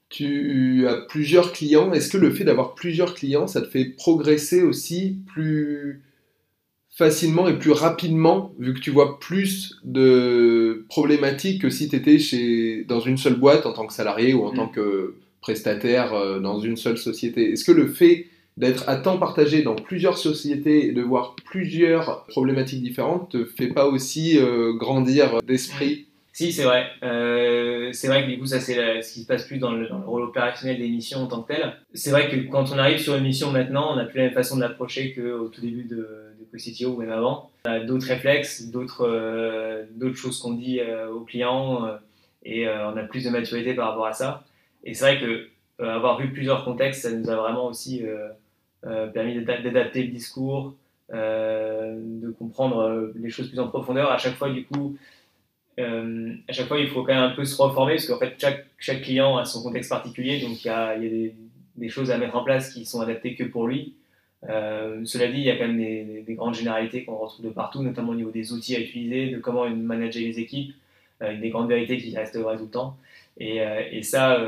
Tu 0.09 0.87
as 0.89 1.03
plusieurs 1.09 1.53
clients. 1.53 1.93
Est-ce 1.93 2.09
que 2.09 2.17
le 2.17 2.31
fait 2.31 2.45
d'avoir 2.45 2.75
plusieurs 2.75 3.15
clients, 3.15 3.47
ça 3.47 3.61
te 3.61 3.67
fait 3.67 3.85
progresser 3.85 4.63
aussi 4.63 5.19
plus 5.27 6.03
facilement 6.99 7.47
et 7.47 7.57
plus 7.57 7.71
rapidement, 7.71 8.53
vu 8.59 8.75
que 8.75 8.81
tu 8.81 8.91
vois 8.91 9.21
plus 9.21 9.79
de 9.85 10.85
problématiques 10.89 11.63
que 11.63 11.71
si 11.71 11.89
tu 11.89 11.95
étais 11.95 12.19
chez, 12.19 12.85
dans 12.89 12.99
une 12.99 13.17
seule 13.17 13.37
boîte 13.37 13.67
en 13.67 13.73
tant 13.73 13.87
que 13.87 13.93
salarié 13.93 14.35
ou 14.35 14.45
en 14.45 14.53
mm. 14.53 14.57
tant 14.57 14.67
que 14.67 15.15
prestataire 15.41 16.13
euh, 16.13 16.41
dans 16.41 16.59
une 16.59 16.77
seule 16.77 16.99
société 16.99 17.53
Est-ce 17.53 17.65
que 17.65 17.71
le 17.71 17.87
fait 17.87 18.27
d'être 18.57 18.89
à 18.89 18.97
temps 18.97 19.17
partagé 19.17 19.63
dans 19.63 19.77
plusieurs 19.77 20.19
sociétés 20.19 20.87
et 20.87 20.93
de 20.93 21.01
voir 21.01 21.37
plusieurs 21.45 22.27
problématiques 22.27 22.83
différentes 22.83 23.31
te 23.31 23.45
fait 23.45 23.69
pas 23.69 23.87
aussi 23.87 24.37
euh, 24.37 24.73
grandir 24.73 25.41
d'esprit? 25.43 26.07
Si, 26.33 26.53
c'est 26.53 26.65
vrai. 26.65 26.87
Euh, 27.05 27.91
c'est 27.93 28.09
vrai 28.09 28.25
que 28.25 28.31
du 28.31 28.41
coup, 28.41 28.47
ça, 28.47 28.59
c'est 28.59 29.03
ce 29.03 29.13
qui 29.13 29.21
se 29.23 29.27
passe 29.27 29.45
plus 29.45 29.59
dans 29.59 29.73
le, 29.73 29.87
rôle 30.05 30.23
opérationnel 30.23 30.79
des 30.79 30.89
missions 30.89 31.21
en 31.21 31.27
tant 31.27 31.43
que 31.43 31.55
tel. 31.55 31.75
C'est 31.95 32.11
vrai 32.11 32.29
que 32.29 32.37
quand 32.51 32.73
on 32.73 32.79
arrive 32.79 32.99
sur 32.99 33.15
une 33.15 33.25
mission 33.25 33.53
maintenant, 33.53 33.93
on 33.93 33.97
n'a 33.97 34.05
plus 34.05 34.19
la 34.19 34.25
même 34.25 34.35
façon 34.35 34.57
de 34.57 34.63
l'approcher 34.63 35.15
qu'au 35.15 35.49
tout 35.49 35.61
début 35.61 35.85
de, 35.85 36.28
de 36.53 36.59
CoCTO 36.59 36.95
ou 36.95 37.01
même 37.01 37.13
avant. 37.13 37.51
D'autres 37.87 38.07
réflexes, 38.07 38.67
d'autres 38.71 39.07
euh, 39.07 39.85
d'autres 39.95 40.17
choses 40.17 40.41
qu'on 40.41 40.55
dit 40.55 40.81
euh, 40.81 41.11
aux 41.11 41.21
clients 41.21 41.87
euh, 41.87 41.97
et 42.45 42.69
on 42.69 42.97
a 42.97 43.03
plus 43.03 43.25
de 43.25 43.31
maturité 43.31 43.75
par 43.75 43.89
rapport 43.91 44.07
à 44.07 44.13
ça. 44.13 44.45
Et 44.85 44.95
c'est 44.95 45.05
vrai 45.05 45.21
que 45.21 45.49
avoir 45.85 46.19
vu 46.19 46.33
plusieurs 46.33 46.65
contextes, 46.65 47.03
ça 47.03 47.11
nous 47.11 47.29
a 47.29 47.37
vraiment 47.37 47.67
aussi 47.67 48.05
permis 49.13 49.45
d'adapter 49.45 50.05
le 50.05 50.09
discours, 50.09 50.75
de 51.13 52.31
comprendre 52.39 53.13
les 53.17 53.29
choses 53.29 53.49
plus 53.49 53.59
en 53.59 53.69
profondeur. 53.69 54.11
À 54.11 54.19
chaque 54.19 54.35
fois, 54.35 54.51
du 54.51 54.65
coup, 54.65 54.97
à 55.77 56.53
chaque 56.53 56.69
fois, 56.69 56.79
il 56.79 56.89
faut 56.89 57.03
quand 57.03 57.13
même 57.13 57.25
un 57.25 57.35
peu 57.35 57.45
se 57.45 57.61
reformer 57.61 57.97
parce 57.97 58.07
qu'en 58.07 58.19
fait, 58.19 58.35
chaque, 58.79 59.03
client 59.03 59.37
a 59.37 59.45
son 59.45 59.63
contexte 59.63 59.91
particulier, 59.91 60.41
donc 60.41 60.65
il 60.65 60.69
y 60.69 60.71
a, 60.71 60.97
il 60.97 61.03
y 61.03 61.07
a 61.07 61.11
des, 61.11 61.35
des, 61.77 61.89
choses 61.91 62.11
à 62.11 62.17
mettre 62.17 62.37
en 62.37 62.45
place 62.45 62.73
qui 62.73 62.87
sont 62.87 63.01
adaptées 63.03 63.35
que 63.35 63.45
pour 63.45 63.67
lui. 63.67 63.95
Cela 64.43 65.29
dit, 65.29 65.39
il 65.39 65.45
y 65.45 65.51
a 65.51 65.57
quand 65.57 65.67
même 65.67 65.79
des, 65.79 66.23
des 66.27 66.35
grandes 66.35 66.55
généralités 66.55 67.05
qu'on 67.05 67.17
retrouve 67.17 67.45
de 67.45 67.51
partout, 67.51 67.83
notamment 67.83 68.13
au 68.13 68.15
niveau 68.15 68.31
des 68.31 68.53
outils 68.53 68.77
à 68.77 68.81
utiliser, 68.81 69.31
de 69.31 69.39
comment 69.39 69.69
manager 69.69 70.23
les 70.23 70.39
équipes, 70.39 70.75
des 71.21 71.51
grandes 71.51 71.69
vérités 71.69 71.99
qui 71.99 72.17
restent 72.17 72.39
vraies 72.39 72.57
tout 72.57 72.65
le 72.65 72.71
temps. 72.71 72.97
Et, 73.39 73.59
et 73.91 74.03
ça, 74.03 74.41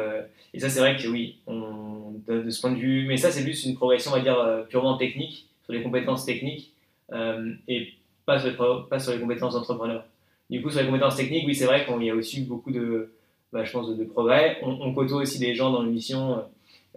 et 0.55 0.61
ça 0.61 0.69
c'est 0.69 0.79
vrai 0.79 0.97
que 0.97 1.09
oui, 1.09 1.39
de, 1.49 2.49
ce 2.51 2.61
point 2.61 2.71
de 2.71 2.79
vue, 2.79 3.07
mais 3.09 3.17
ça 3.17 3.31
c'est 3.31 3.45
juste 3.45 3.67
une 3.67 3.75
progression, 3.75 4.13
on 4.13 4.15
va 4.15 4.21
dire, 4.21 4.67
purement 4.69 4.97
technique, 4.97 5.49
sur 5.65 5.73
les 5.73 5.83
compétences 5.83 6.25
techniques, 6.25 6.73
et 7.67 7.89
pas 8.25 8.39
sur, 8.99 9.13
les 9.13 9.21
compétences 9.21 9.55
d'entrepreneur. 9.55 10.05
Du 10.49 10.63
coup, 10.63 10.71
sur 10.71 10.81
les 10.81 10.87
compétences 10.87 11.17
techniques, 11.17 11.45
oui, 11.47 11.55
c'est 11.55 11.67
vrai 11.67 11.85
qu'il 11.85 12.03
y 12.05 12.11
a 12.11 12.15
aussi 12.15 12.43
beaucoup 12.43 12.71
de, 12.71 13.13
bah, 13.53 13.65
je 13.65 13.73
pense, 13.73 13.97
de, 13.97 14.05
progrès. 14.05 14.59
On, 14.63 14.93
côtoie 14.93 15.23
aussi 15.23 15.39
des 15.39 15.55
gens 15.55 15.71
dans 15.71 15.83
l'émission, 15.83 16.43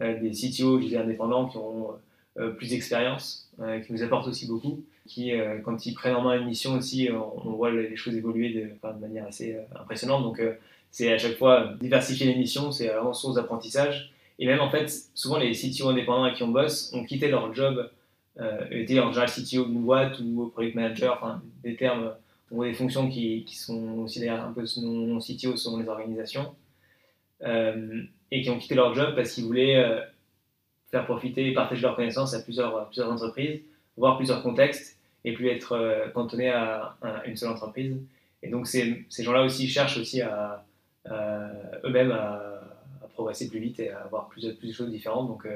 euh, 0.01 0.19
des 0.19 0.31
CTO, 0.31 0.81
je 0.81 0.95
indépendants, 0.95 1.47
qui 1.47 1.57
ont 1.57 1.91
euh, 1.91 1.93
plus 2.35 2.69
d'expérience, 2.69 3.49
euh, 3.61 3.79
qui 3.79 3.93
nous 3.93 4.03
apportent 4.03 4.27
aussi 4.27 4.47
beaucoup, 4.47 4.83
qui, 5.07 5.31
quand 5.63 5.85
ils 5.85 5.93
prennent 5.93 6.15
en 6.15 6.21
main 6.21 6.39
une 6.39 6.47
mission 6.47 6.73
aussi, 6.75 7.09
on, 7.11 7.51
voit 7.51 7.71
les 7.71 7.95
choses 7.95 8.15
évoluer 8.15 8.49
de, 8.53 8.99
manière 9.01 9.27
assez 9.27 9.57
impressionnante. 9.75 10.23
Donc, 10.23 10.41
c'est 10.91 11.11
à 11.11 11.17
chaque 11.17 11.37
fois 11.37 11.73
diversifier 11.81 12.27
les 12.27 12.35
missions, 12.35 12.71
c'est 12.71 12.87
vraiment 12.87 13.13
source 13.13 13.35
d'apprentissage. 13.35 14.13
Et 14.39 14.45
même, 14.45 14.61
en 14.61 14.69
fait, 14.69 14.89
souvent, 15.13 15.37
les 15.37 15.51
CTO 15.51 15.89
indépendants 15.89 16.23
avec 16.23 16.37
qui 16.37 16.43
on 16.43 16.47
bosse 16.47 16.93
ont 16.93 17.03
quitté 17.03 17.27
leur 17.27 17.53
job, 17.53 17.89
étaient 18.71 18.99
en 18.99 19.11
général 19.11 19.29
CTO 19.29 19.65
d'une 19.65 19.83
boîte 19.83 20.19
ou 20.19 20.49
product 20.53 20.75
manager, 20.75 21.19
enfin, 21.21 21.41
des 21.63 21.75
termes 21.75 22.13
ou 22.53 22.63
des 22.63 22.73
fonctions 22.73 23.09
qui, 23.09 23.43
qui, 23.43 23.57
sont 23.57 23.99
aussi 23.99 24.19
d'ailleurs 24.19 24.45
un 24.45 24.53
peu 24.53 24.63
non 24.77 25.19
CTO 25.19 25.57
selon 25.57 25.79
les 25.79 25.89
organisations, 25.89 26.55
euh, 27.43 28.03
et 28.31 28.41
qui 28.41 28.49
ont 28.49 28.57
quitté 28.57 28.75
leur 28.75 28.93
job 28.95 29.15
parce 29.15 29.33
qu'ils 29.33 29.45
voulaient 29.45 29.75
euh, 29.75 29.99
faire 30.93 31.05
profiter 31.05 31.47
et 31.47 31.53
partager 31.55 31.81
leurs 31.81 31.95
connaissances 31.95 32.35
à 32.35 32.39
plusieurs, 32.43 32.85
plusieurs 32.85 33.11
entreprises, 33.11 33.61
voir 33.97 34.15
plusieurs 34.15 34.43
contextes, 34.43 34.99
et 35.25 35.33
plus 35.33 35.47
être 35.47 35.71
euh, 35.71 36.09
cantonnés 36.09 36.49
à, 36.49 36.95
une 37.25 37.35
seule 37.35 37.49
entreprise. 37.49 37.95
Et 38.43 38.49
donc 38.49 38.67
ces, 38.67 39.03
ces 39.09 39.23
gens-là 39.23 39.43
aussi 39.43 39.67
cherchent 39.67 39.97
aussi 39.97 40.21
à, 40.21 40.63
eux-mêmes 41.83 42.11
à, 42.11 42.39
progresser 43.13 43.47
plus 43.47 43.59
vite 43.59 43.79
et 43.79 43.89
à 43.89 44.01
avoir 44.01 44.27
plus, 44.27 44.53
plus 44.53 44.67
de 44.67 44.73
choses 44.73 44.91
différentes. 44.91 45.27
Donc, 45.27 45.47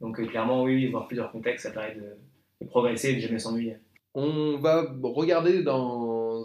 donc 0.00 0.20
clairement, 0.28 0.64
oui, 0.64 0.86
voir 0.90 1.06
plusieurs 1.06 1.30
contextes, 1.30 1.66
ça 1.66 1.70
permet 1.70 1.94
de, 1.94 2.16
de 2.60 2.66
progresser 2.66 3.10
et 3.10 3.14
de 3.16 3.20
jamais 3.20 3.38
s'ennuyer. 3.38 3.76
On 4.14 4.56
va 4.58 4.86
regarder 5.02 5.62
dans 5.62 6.44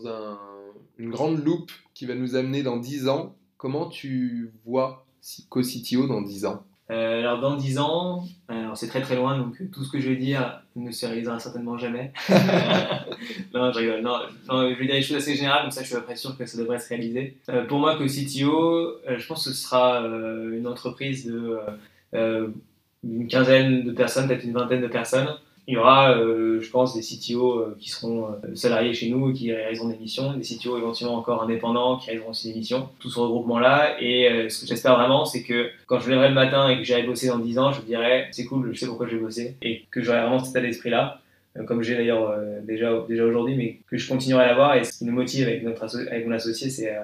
une 0.98 1.10
grande 1.10 1.44
loupe 1.44 1.72
qui 1.94 2.06
va 2.06 2.14
nous 2.14 2.36
amener 2.36 2.62
dans 2.62 2.78
10 2.78 3.08
ans. 3.08 3.36
Comment 3.58 3.90
tu 3.90 4.52
vois 4.66 5.06
CoCTO 5.50 6.08
dans 6.08 6.22
10 6.22 6.46
ans? 6.46 6.64
Euh, 6.92 7.20
alors 7.20 7.40
dans 7.40 7.56
10 7.56 7.80
ans, 7.80 8.24
c'est 8.76 8.88
très 8.88 9.02
très 9.02 9.16
loin, 9.16 9.38
donc 9.38 9.58
tout 9.72 9.84
ce 9.84 9.92
que 9.92 10.00
je 10.00 10.10
vais 10.10 10.16
dire 10.16 10.62
ne 10.76 10.92
se 10.92 11.06
réalisera 11.06 11.40
certainement 11.40 11.78
jamais. 11.78 12.12
non, 13.54 13.72
je 13.72 13.80
rigole. 13.80 14.02
Non, 14.02 14.20
je 14.50 14.80
vais 14.80 14.86
dire 14.86 14.96
des 14.96 15.02
choses 15.02 15.18
assez 15.18 15.36
générales, 15.36 15.64
comme 15.64 15.72
ça 15.72 15.82
je 15.82 15.88
suis 15.88 15.96
à 15.96 16.02
peu 16.02 16.16
sûr 16.16 16.38
que 16.38 16.46
ça 16.46 16.58
devrait 16.58 16.80
se 16.80 16.90
réaliser. 16.90 17.38
Euh, 17.50 17.66
pour 17.66 17.80
moi, 17.80 17.98
CoCTO, 17.98 18.52
euh, 18.52 19.18
je 19.18 19.28
pense 19.28 19.46
que 19.46 19.52
ce 19.52 19.56
sera 19.56 20.00
une 20.00 20.68
entreprise 20.68 21.26
de 21.26 21.60
une 23.04 23.28
quinzaine 23.28 23.84
de 23.84 23.92
personnes, 23.92 24.28
peut-être 24.28 24.44
une 24.44 24.54
vingtaine 24.54 24.82
de 24.82 24.88
personnes, 24.88 25.30
il 25.70 25.74
y 25.74 25.78
aura, 25.78 26.18
euh, 26.18 26.60
je 26.62 26.70
pense, 26.72 26.96
des 26.96 27.02
CTO 27.02 27.60
euh, 27.60 27.78
qui 27.80 27.92
seront 27.92 28.26
euh, 28.26 28.56
salariés 28.56 28.96
chez 28.96 29.08
nous, 29.08 29.32
qui 29.32 29.54
réaliseront 29.54 29.90
des 29.90 29.98
missions, 29.98 30.34
des 30.34 30.42
CTO 30.42 30.80
éventuellement 30.80 31.18
encore 31.18 31.44
indépendants 31.44 31.98
qui 31.98 32.08
réaliseront 32.08 32.32
aussi 32.32 32.52
des 32.52 32.58
missions, 32.58 32.90
tout 32.98 33.12
ce 33.12 33.20
regroupement-là. 33.20 34.02
Et 34.02 34.50
ce 34.50 34.62
que 34.62 34.68
j'espère 34.68 34.96
vraiment, 34.96 35.26
c'est 35.26 35.44
que 35.44 35.70
quand 35.86 36.00
je 36.00 36.08
me 36.08 36.14
lèverai 36.14 36.30
le 36.30 36.34
matin 36.34 36.70
et 36.70 36.78
que 36.78 36.84
j'irai 36.84 37.04
bosser 37.04 37.28
dans 37.28 37.38
10 37.38 37.60
ans, 37.60 37.72
je 37.72 37.82
me 37.82 37.86
dirai, 37.86 38.30
c'est 38.32 38.46
cool, 38.46 38.74
je 38.74 38.80
sais 38.80 38.88
pourquoi 38.88 39.06
je 39.06 39.18
vais 39.18 39.22
bosser, 39.22 39.58
et 39.62 39.86
que 39.92 40.02
j'aurai 40.02 40.22
vraiment 40.22 40.40
cet 40.40 40.56
état 40.56 40.62
d'esprit-là, 40.62 41.22
comme 41.68 41.84
j'ai 41.84 41.94
d'ailleurs 41.94 42.36
déjà, 42.64 43.06
déjà 43.08 43.26
aujourd'hui, 43.26 43.56
mais 43.56 43.78
que 43.88 43.96
je 43.96 44.10
continuerai 44.10 44.46
à 44.46 44.48
l'avoir. 44.48 44.74
Et 44.76 44.84
ce 44.84 44.98
qui 44.98 45.06
nous 45.06 45.14
motive 45.14 45.48
avec, 45.48 45.62
notre 45.62 45.86
avec 46.08 46.26
mon 46.26 46.34
associé, 46.34 46.72
c'est 46.72 46.98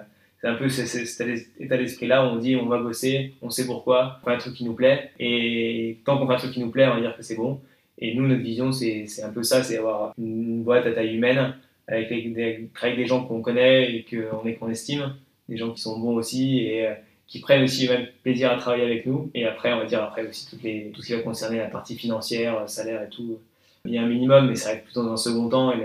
un 0.43 0.56
peu 0.56 0.69
cet 0.69 1.21
état 1.60 1.78
d'esprit-là 1.78 2.25
où 2.25 2.30
on 2.30 2.38
dit 2.38 2.56
on 2.56 2.65
va 2.65 2.80
bosser, 2.80 3.34
on 3.43 3.51
sait 3.51 3.67
pourquoi, 3.67 4.19
on 4.23 4.25
fait 4.25 4.36
un 4.36 4.39
truc 4.39 4.56
qui 4.56 4.65
nous 4.65 4.73
plaît, 4.73 5.12
et 5.19 5.99
tant 6.04 6.17
qu'on 6.17 6.25
fait 6.25 6.34
un 6.34 6.38
truc 6.38 6.51
qui 6.51 6.62
nous 6.62 6.71
plaît, 6.71 6.88
on 6.88 6.95
va 6.95 7.01
dire 7.01 7.15
que 7.15 7.21
c'est 7.21 7.36
bon. 7.36 7.60
Et 7.99 8.13
nous, 8.13 8.27
notre 8.27 8.41
vision, 8.41 8.71
c'est 8.71 9.23
un 9.23 9.29
peu 9.29 9.43
ça, 9.43 9.63
c'est 9.63 9.77
avoir 9.77 10.13
une 10.17 10.63
boîte 10.63 10.86
à 10.86 10.91
taille 10.91 11.15
humaine, 11.15 11.55
avec 11.88 12.10
des, 12.10 12.69
avec 12.81 12.95
des 12.97 13.05
gens 13.05 13.25
qu'on 13.25 13.41
connaît 13.41 13.95
et 13.95 14.05
qu'on 14.60 14.69
estime, 14.69 15.15
des 15.47 15.58
gens 15.58 15.71
qui 15.71 15.81
sont 15.81 15.99
bons 15.99 16.15
aussi 16.15 16.60
et 16.60 16.88
euh, 16.88 16.93
qui 17.27 17.39
prennent 17.39 17.63
aussi 17.63 17.88
même 17.88 18.08
plaisir 18.23 18.51
à 18.51 18.58
travailler 18.58 18.84
avec 18.84 19.05
nous. 19.05 19.29
Et 19.34 19.45
après, 19.45 19.71
on 19.73 19.77
va 19.77 19.86
dire 19.86 20.03
après 20.03 20.27
aussi 20.27 20.47
tout 20.49 20.58
ce 21.01 21.05
qui 21.08 21.13
va 21.13 21.19
concerner 21.19 21.58
la 21.58 21.67
partie 21.67 21.95
financière, 21.95 22.67
salaire 22.67 23.03
et 23.03 23.10
tout. 23.10 23.39
Il 23.86 23.93
y 23.93 23.97
a 23.99 24.01
un 24.01 24.08
minimum, 24.08 24.47
mais 24.47 24.55
ça 24.55 24.69
arrive 24.69 24.81
plutôt 24.84 25.03
dans 25.03 25.13
un 25.13 25.17
second 25.17 25.47
temps. 25.47 25.71
Et 25.71 25.77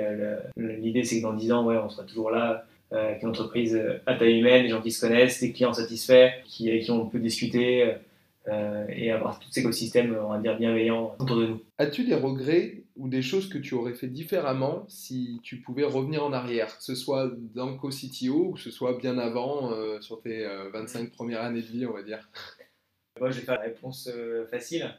l'idée, 0.57 1.05
c'est 1.05 1.19
que 1.19 1.23
dans 1.23 1.35
10 1.35 1.53
ans, 1.53 1.65
ouais, 1.67 1.77
on 1.77 1.91
sera 1.91 2.05
toujours 2.05 2.31
là 2.31 2.65
euh, 2.93 3.11
avec 3.11 3.23
une 3.23 3.29
entreprise 3.29 3.79
à 4.07 4.15
taille 4.15 4.39
humaine, 4.39 4.63
des 4.63 4.71
gens 4.71 4.81
qui 4.81 4.91
se 4.91 5.07
connaissent, 5.07 5.41
des 5.41 5.53
clients 5.53 5.75
satisfaits, 5.75 6.31
qui, 6.47 6.71
avec 6.71 6.85
qui 6.85 6.91
on 6.91 7.07
peut 7.07 7.19
discuter 7.19 7.93
euh, 8.49 8.87
et 8.89 9.13
avoir 9.13 9.39
tout 9.39 9.49
cet 9.51 9.59
écosystème, 9.59 10.17
on 10.19 10.31
va 10.31 10.39
dire, 10.39 10.57
bienveillant 10.57 11.15
autour 11.19 11.37
de 11.37 11.47
nous. 11.47 11.65
As-tu 11.77 12.05
des 12.05 12.15
regrets 12.15 12.85
ou 12.97 13.09
des 13.09 13.21
choses 13.21 13.51
que 13.51 13.59
tu 13.59 13.75
aurais 13.75 13.93
fait 13.93 14.09
différemment 14.09 14.87
si 14.89 15.41
tu 15.43 15.61
pouvais 15.61 15.85
revenir 15.85 16.25
en 16.25 16.33
arrière, 16.33 16.79
que 16.79 16.83
ce 16.83 16.95
soit 16.95 17.31
dans 17.55 17.77
CoCTO 17.77 18.47
ou 18.47 18.53
que 18.53 18.61
ce 18.61 18.71
soit 18.71 18.97
bien 18.97 19.19
avant, 19.19 19.73
euh, 19.73 20.01
sur 20.01 20.23
tes 20.23 20.47
25 20.73 21.01
euh, 21.01 21.11
premières 21.11 21.43
années 21.43 21.61
de 21.61 21.67
vie, 21.67 21.85
on 21.85 21.93
va 21.93 22.03
dire? 22.03 22.31
Moi, 23.21 23.31
je 23.31 23.41
vais 23.41 23.45
faire 23.45 23.57
la 23.57 23.65
réponse 23.67 24.11
facile. 24.51 24.91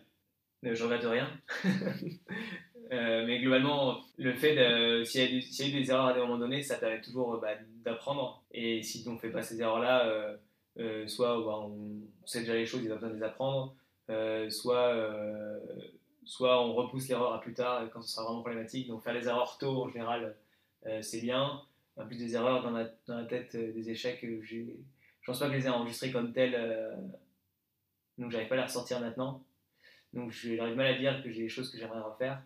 Je 0.62 0.84
regrette 0.84 1.04
rien. 1.04 1.28
mais 2.92 3.40
globalement, 3.40 4.02
le 4.18 4.34
fait 4.34 4.56
de, 4.56 5.04
s'il 5.04 5.22
y, 5.22 5.40
y, 5.40 5.64
a 5.64 5.68
eu 5.68 5.82
des 5.82 5.90
erreurs 5.90 6.06
à 6.06 6.14
des 6.14 6.20
moments 6.20 6.38
donnés, 6.38 6.62
ça 6.62 6.76
permet 6.76 7.02
toujours 7.02 7.40
bah, 7.42 7.56
d'apprendre. 7.84 8.44
Et 8.52 8.84
si 8.84 9.04
on 9.08 9.14
ne 9.14 9.18
fait 9.18 9.32
pas 9.32 9.42
ces 9.42 9.60
erreurs-là, 9.60 10.38
euh, 10.80 11.08
soit 11.08 11.38
bah, 11.44 11.60
on 11.60 12.02
sait 12.26 12.42
déjà 12.42 12.54
les 12.54 12.66
choses, 12.66 12.84
il 12.84 12.92
a 12.92 12.96
besoin 12.96 13.10
de 13.10 13.16
les 13.16 13.24
apprendre, 13.24 13.76
euh, 14.10 14.50
soit, 14.50 14.94
euh, 14.94 15.60
soit 16.24 16.64
on 16.64 16.74
repousse 16.74 17.08
l'erreur 17.10 17.34
à 17.34 17.42
plus 17.42 17.54
tard 17.54 17.90
quand 17.92 18.02
ce 18.02 18.10
sera 18.10 18.26
vraiment 18.26 18.42
problématique. 18.42 18.88
Donc 18.88 19.04
faire 19.04 19.14
les 19.14 19.28
erreurs 19.28 19.58
tôt 19.58 19.84
en 19.84 19.90
général, 19.90 20.36
c'est 21.02 21.22
bien. 21.22 21.62
En 21.98 22.06
plus 22.06 22.18
des 22.18 22.36
erreurs 22.36 22.64
dans 22.64 22.72
la, 22.72 22.90
dans 23.06 23.18
la 23.18 23.26
tête, 23.26 23.56
des 23.56 23.90
échecs, 23.90 24.26
je 24.42 24.64
pense 25.26 25.40
pas 25.40 25.48
que 25.48 25.54
je 25.54 25.58
les 25.58 25.66
ai 25.66 25.70
enregistrés 25.70 26.12
comme 26.12 26.34
tels, 26.34 26.58
donc 28.18 28.32
j'arrive 28.32 28.48
pas 28.48 28.56
à 28.56 28.60
les 28.60 28.64
ressortir 28.64 29.00
maintenant. 29.00 29.44
Donc 30.14 30.32
j'arrive 30.32 30.76
mal 30.76 30.88
à 30.88 30.98
dire 30.98 31.22
que 31.24 31.32
j'ai 31.32 31.44
des 31.44 31.50
choses 31.50 31.70
que 31.72 31.78
j'aimerais 31.78 32.02
refaire 32.02 32.42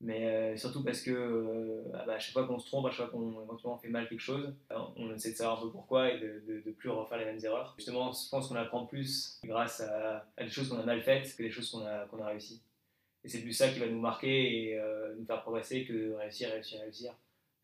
mais 0.00 0.26
euh, 0.26 0.56
surtout 0.56 0.84
parce 0.84 1.00
que 1.00 1.10
euh, 1.10 1.82
ah 1.92 2.04
bah, 2.06 2.14
à 2.14 2.18
chaque 2.20 2.32
fois 2.32 2.46
qu'on 2.46 2.58
se 2.58 2.66
trompe, 2.66 2.86
à 2.86 2.90
chaque 2.90 3.10
fois 3.10 3.18
qu'on 3.18 3.42
éventuellement 3.42 3.78
fait 3.78 3.88
mal 3.88 4.08
quelque 4.08 4.20
chose, 4.20 4.54
on 4.96 5.12
essaie 5.12 5.32
de 5.32 5.36
savoir 5.36 5.58
un 5.58 5.62
peu 5.62 5.72
pourquoi 5.72 6.12
et 6.12 6.20
de 6.20 6.62
ne 6.64 6.72
plus 6.72 6.88
refaire 6.88 7.18
les 7.18 7.24
mêmes 7.24 7.40
erreurs. 7.42 7.74
Justement, 7.76 8.12
je 8.12 8.28
pense 8.28 8.48
qu'on 8.48 8.54
apprend 8.54 8.86
plus 8.86 9.40
grâce 9.44 9.80
à, 9.80 10.24
des 10.38 10.48
choses 10.48 10.68
qu'on 10.68 10.78
a 10.78 10.84
mal 10.84 11.02
faites 11.02 11.34
que 11.36 11.42
des 11.42 11.50
choses 11.50 11.70
qu'on 11.70 11.84
a, 11.84 12.06
qu'on 12.06 12.22
a 12.22 12.28
réussi. 12.28 12.62
Et 13.24 13.28
c'est 13.28 13.40
plus 13.40 13.52
ça 13.52 13.68
qui 13.68 13.80
va 13.80 13.86
nous 13.86 14.00
marquer 14.00 14.68
et 14.68 14.78
euh, 14.78 15.14
nous 15.18 15.26
faire 15.26 15.42
progresser 15.42 15.84
que 15.84 15.92
de 15.92 16.12
réussir, 16.12 16.50
réussir, 16.50 16.80
réussir. 16.80 17.12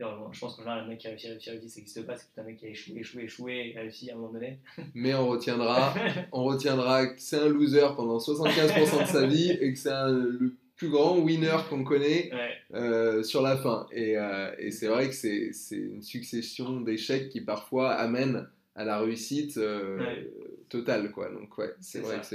je 0.01 0.41
pense 0.41 0.57
qu'en 0.57 0.63
général, 0.63 0.81
un 0.81 0.87
mec 0.89 0.99
qui 0.99 1.07
a 1.07 1.11
réussi, 1.11 1.29
réussi, 1.29 1.51
réussi, 1.51 1.69
ça 1.69 1.79
n'existe 1.79 2.05
pas, 2.05 2.17
c'est 2.17 2.27
plutôt 2.27 2.41
un 2.41 2.45
mec 2.45 2.57
qui 2.57 2.67
a 2.67 2.71
échoué, 2.71 2.99
échoué, 2.99 3.23
échoué 3.23 3.73
et 3.73 3.79
réussi 3.79 4.11
à 4.11 4.15
un 4.15 4.17
moment 4.17 4.33
donné. 4.33 4.59
Mais 4.95 5.15
on 5.15 5.29
retiendra, 5.29 5.95
on 6.33 6.43
retiendra 6.43 7.07
que 7.07 7.21
c'est 7.21 7.39
un 7.39 7.49
loser 7.49 7.95
pendant 7.95 8.19
75% 8.19 9.03
de 9.03 9.07
sa 9.07 9.25
vie 9.25 9.53
et 9.53 9.73
que 9.73 9.79
c'est 9.79 9.91
le 9.91 10.57
plus 10.77 10.89
grand 10.89 11.19
winner 11.19 11.57
qu'on 11.69 11.85
connaît 11.85 12.31
euh, 12.73 13.23
sur 13.23 13.43
la 13.43 13.57
fin. 13.57 13.87
Et, 13.93 14.17
euh, 14.19 14.53
et 14.59 14.71
c'est 14.71 14.89
vrai 14.89 15.09
que 15.09 15.15
c'est 15.15 15.53
une 15.77 16.03
succession 16.03 16.81
d'échecs 16.81 17.29
qui 17.29 17.41
parfois 17.41 17.93
amènent 17.93 18.49
à 18.75 18.85
la 18.85 18.99
réussite 18.99 19.57
euh, 19.57 20.25
totale. 20.69 21.13
Quoi. 21.13 21.31
Donc 21.31 21.57
ouais, 21.59 21.75
c'est 21.81 22.01
vrai 22.01 22.21
que 22.21 22.27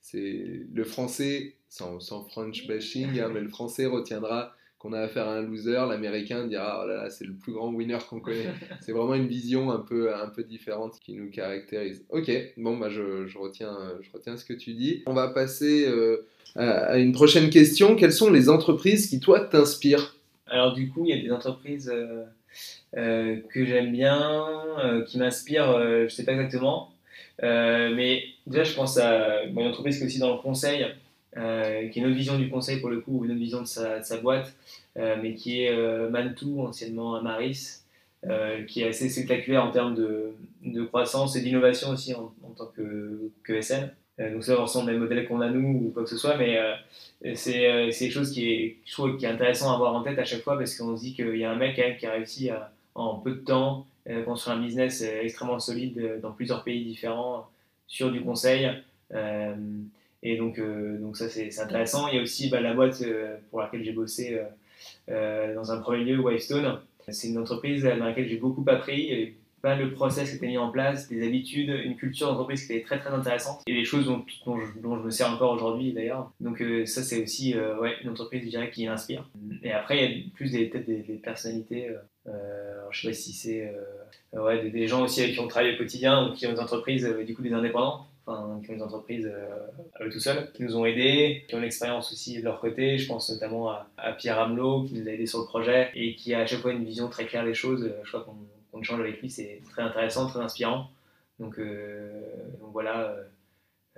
c'est 0.00 0.32
le 0.72 0.84
français, 0.84 1.56
sans, 1.68 2.00
sans 2.00 2.24
French 2.24 2.66
bashing, 2.66 3.20
hein, 3.20 3.28
mais 3.32 3.40
le 3.40 3.48
français 3.48 3.86
retiendra 3.86 4.54
qu'on 4.84 4.92
a 4.92 5.00
affaire 5.00 5.26
à 5.28 5.36
un 5.36 5.42
loser, 5.42 5.80
l'américain 5.88 6.46
dira 6.46 6.82
oh 6.84 6.86
là 6.86 7.04
là, 7.04 7.10
c'est 7.10 7.24
le 7.24 7.32
plus 7.32 7.52
grand 7.52 7.72
winner 7.72 7.98
qu'on 8.08 8.20
connaît. 8.20 8.50
c'est 8.80 8.92
vraiment 8.92 9.14
une 9.14 9.26
vision 9.26 9.70
un 9.72 9.78
peu, 9.78 10.14
un 10.14 10.28
peu 10.28 10.44
différente 10.44 11.00
qui 11.00 11.14
nous 11.14 11.30
caractérise. 11.30 12.04
Ok, 12.10 12.30
bon, 12.58 12.76
bah 12.76 12.90
je, 12.90 13.26
je 13.26 13.38
retiens, 13.38 13.76
je 14.02 14.10
retiens 14.12 14.36
ce 14.36 14.44
que 14.44 14.52
tu 14.52 14.74
dis. 14.74 15.02
On 15.06 15.14
va 15.14 15.28
passer 15.28 15.90
à 16.56 16.98
une 16.98 17.12
prochaine 17.12 17.50
question. 17.50 17.96
Quelles 17.96 18.12
sont 18.12 18.30
les 18.30 18.48
entreprises 18.48 19.08
qui, 19.08 19.20
toi, 19.20 19.40
t'inspirent? 19.40 20.14
Alors, 20.46 20.72
du 20.72 20.88
coup, 20.88 21.04
il 21.04 21.16
y 21.16 21.18
a 21.18 21.22
des 21.22 21.32
entreprises 21.32 21.90
euh, 21.92 22.24
euh, 22.96 23.36
que 23.52 23.64
j'aime 23.64 23.92
bien, 23.92 24.38
euh, 24.84 25.04
qui 25.04 25.18
m'inspirent, 25.18 25.80
je 25.80 26.04
ne 26.04 26.08
sais 26.08 26.24
pas 26.24 26.32
exactement. 26.32 26.92
mais 27.42 28.24
déjà, 28.46 28.64
je 28.64 28.74
pense 28.74 28.98
à 28.98 29.44
une 29.44 29.58
entreprise 29.58 29.96
qui 29.96 30.04
est 30.04 30.06
aussi 30.06 30.18
dans 30.18 30.34
le 30.34 30.40
conseil, 30.40 30.86
euh, 31.36 31.88
qui 31.88 31.98
est 31.98 32.02
une 32.02 32.08
autre 32.08 32.16
vision 32.16 32.38
du 32.38 32.48
conseil 32.48 32.78
pour 32.80 32.90
le 32.90 33.00
coup, 33.00 33.18
ou 33.18 33.24
une 33.24 33.32
autre 33.32 33.40
vision 33.40 33.60
de 33.60 33.66
sa, 33.66 34.16
boîte, 34.22 34.54
euh, 34.96 35.16
mais 35.20 35.34
qui 35.34 35.62
est 35.62 35.70
euh, 35.70 36.08
Mantou, 36.08 36.62
anciennement 36.62 37.16
Amaris, 37.16 37.80
qui 38.68 38.80
est 38.80 38.88
assez 38.88 39.10
spectaculaire 39.10 39.64
en 39.64 39.70
termes 39.70 39.94
de, 39.94 40.84
croissance 40.84 41.36
et 41.36 41.42
d'innovation 41.42 41.90
aussi 41.90 42.14
en, 42.14 42.32
tant 42.56 42.66
que, 42.74 43.30
que 43.42 43.60
SN. 43.60 43.90
donc 44.18 44.42
ça 44.42 44.56
ressemble 44.56 44.88
à 44.88 44.92
des 44.94 44.98
modèles 44.98 45.28
qu'on 45.28 45.42
a 45.42 45.50
nous 45.50 45.88
ou 45.88 45.90
quoi 45.90 46.04
que 46.04 46.08
ce 46.08 46.16
soit, 46.16 46.38
mais 46.38 46.58
c'est 47.34 47.90
quelque 47.90 48.10
chose 48.10 48.32
qui 48.32 48.50
est, 48.50 48.76
je 48.86 49.16
qui 49.18 49.26
est 49.26 49.28
intéressant 49.28 49.72
à 49.72 49.74
avoir 49.74 49.94
en 49.94 50.02
tête 50.02 50.18
à 50.18 50.24
chaque 50.24 50.40
fois 50.40 50.56
parce 50.56 50.74
qu'on 50.74 50.96
se 50.96 51.02
dit 51.02 51.14
qu'il 51.14 51.36
y 51.36 51.44
a 51.44 51.50
un 51.50 51.56
mec 51.56 51.76
même, 51.76 51.98
qui 51.98 52.06
a 52.06 52.12
réussi 52.12 52.48
à, 52.48 52.72
en 52.94 53.16
peu 53.16 53.32
de 53.32 53.40
temps 53.40 53.86
construire 54.24 54.56
un 54.56 54.62
business 54.62 55.02
extrêmement 55.02 55.58
solide 55.58 56.20
dans 56.22 56.32
plusieurs 56.32 56.64
pays 56.64 56.82
différents 56.82 57.46
sur 57.86 58.10
du 58.10 58.22
conseil. 58.22 58.70
Et 60.24 60.38
donc, 60.38 60.58
euh, 60.58 60.98
donc 60.98 61.16
ça, 61.18 61.28
c'est 61.28 61.56
intéressant. 61.60 62.08
Il 62.08 62.16
y 62.16 62.18
a 62.18 62.22
aussi 62.22 62.48
bah, 62.48 62.60
la 62.60 62.72
boîte 62.72 63.02
euh, 63.02 63.36
pour 63.50 63.60
laquelle 63.60 63.84
j'ai 63.84 63.92
bossé 63.92 64.40
euh, 65.10 65.54
dans 65.54 65.70
un 65.70 65.78
premier 65.78 66.04
lieu, 66.04 66.18
Wavestone. 66.18 66.80
C'est 67.08 67.28
une 67.28 67.38
entreprise 67.38 67.84
dans 67.84 68.06
laquelle 68.06 68.26
j'ai 68.26 68.38
beaucoup 68.38 68.64
appris. 68.66 69.02
Il 69.02 69.08
y 69.08 69.12
avait 69.12 69.34
pas 69.60 69.76
le 69.76 69.92
process 69.92 70.30
qui 70.30 70.36
était 70.36 70.46
mis 70.46 70.56
en 70.56 70.70
place, 70.70 71.08
des 71.08 71.26
habitudes, 71.26 71.68
une 71.68 71.96
culture 71.96 72.28
d'entreprise 72.28 72.66
qui 72.66 72.72
était 72.72 72.84
très 72.84 72.98
très 72.98 73.10
intéressante 73.10 73.62
et 73.66 73.74
des 73.74 73.84
choses 73.84 74.06
dont, 74.06 74.24
je, 74.60 75.04
me 75.04 75.10
sers 75.10 75.30
encore 75.30 75.52
aujourd'hui 75.52 75.92
d'ailleurs. 75.92 76.32
Donc 76.40 76.62
ça 76.84 77.02
c'est 77.02 77.22
aussi 77.22 77.54
une 78.02 78.10
entreprise 78.10 78.42
je 78.44 78.70
qui 78.70 78.86
inspire. 78.86 79.26
Et 79.62 79.72
après 79.72 79.96
il 79.96 80.02
y 80.02 80.20
a 80.20 80.24
plus 80.34 80.52
des, 80.52 80.66
peut-être 80.66 80.86
des, 80.86 81.18
personnalités, 81.22 81.88
euh, 82.26 82.32
je 82.90 83.00
sais 83.00 83.08
pas 83.08 83.14
si 83.14 83.32
c'est 83.32 83.72
des, 84.34 84.70
des, 84.70 84.86
gens 84.86 85.02
aussi 85.02 85.22
avec 85.22 85.32
qui 85.34 85.40
on 85.40 85.48
travaille 85.48 85.74
au 85.74 85.78
quotidien 85.78 86.28
ou 86.28 86.34
qui 86.34 86.46
ont 86.46 86.52
des 86.52 86.60
entreprises, 86.60 87.08
du 87.26 87.34
coup 87.34 87.42
des 87.42 87.54
indépendants 87.54 88.06
enfin, 88.26 88.60
qui 88.64 88.70
ont 88.70 88.76
des 88.76 88.82
entreprises 88.82 89.26
euh, 89.26 90.04
eux 90.04 90.10
tout 90.10 90.20
seuls, 90.20 90.50
qui 90.52 90.62
nous 90.62 90.76
ont 90.76 90.84
aidés, 90.84 91.44
qui 91.48 91.54
ont 91.54 91.60
l'expérience 91.60 92.12
aussi 92.12 92.38
de 92.38 92.44
leur 92.44 92.60
côté. 92.60 92.98
Je 92.98 93.06
pense 93.06 93.30
notamment 93.30 93.70
à, 93.70 94.12
Pierre 94.18 94.38
Amelot, 94.38 94.84
qui 94.84 94.94
nous 94.94 95.08
a 95.08 95.12
aidés 95.12 95.26
sur 95.26 95.40
le 95.40 95.46
projet 95.46 95.90
et 95.94 96.14
qui 96.14 96.34
a 96.34 96.40
à 96.40 96.46
chaque 96.46 96.60
fois 96.60 96.72
une 96.72 96.84
vision 96.84 97.08
très 97.08 97.26
claire 97.26 97.44
des 97.44 97.54
choses. 97.54 97.92
Je 98.02 98.08
crois 98.08 98.24
qu'on 98.24 98.80
échange 98.80 99.00
avec 99.00 99.20
lui, 99.20 99.30
c'est 99.30 99.60
très 99.70 99.82
intéressant, 99.82 100.26
très 100.26 100.40
inspirant. 100.40 100.90
Donc, 101.38 101.58
euh, 101.58 102.20
donc 102.60 102.70
voilà, 102.72 103.16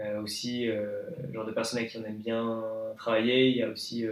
euh, 0.01 0.23
aussi, 0.23 0.67
le 0.67 1.33
genre 1.33 1.47
de 1.47 1.53
personnes 1.53 1.79
avec 1.79 1.91
qui 1.91 1.99
on 1.99 2.05
aime 2.05 2.19
bien 2.19 2.62
travailler. 2.97 3.51
Il 3.51 3.57
y 3.57 3.62
a 3.62 3.69
aussi 3.69 4.05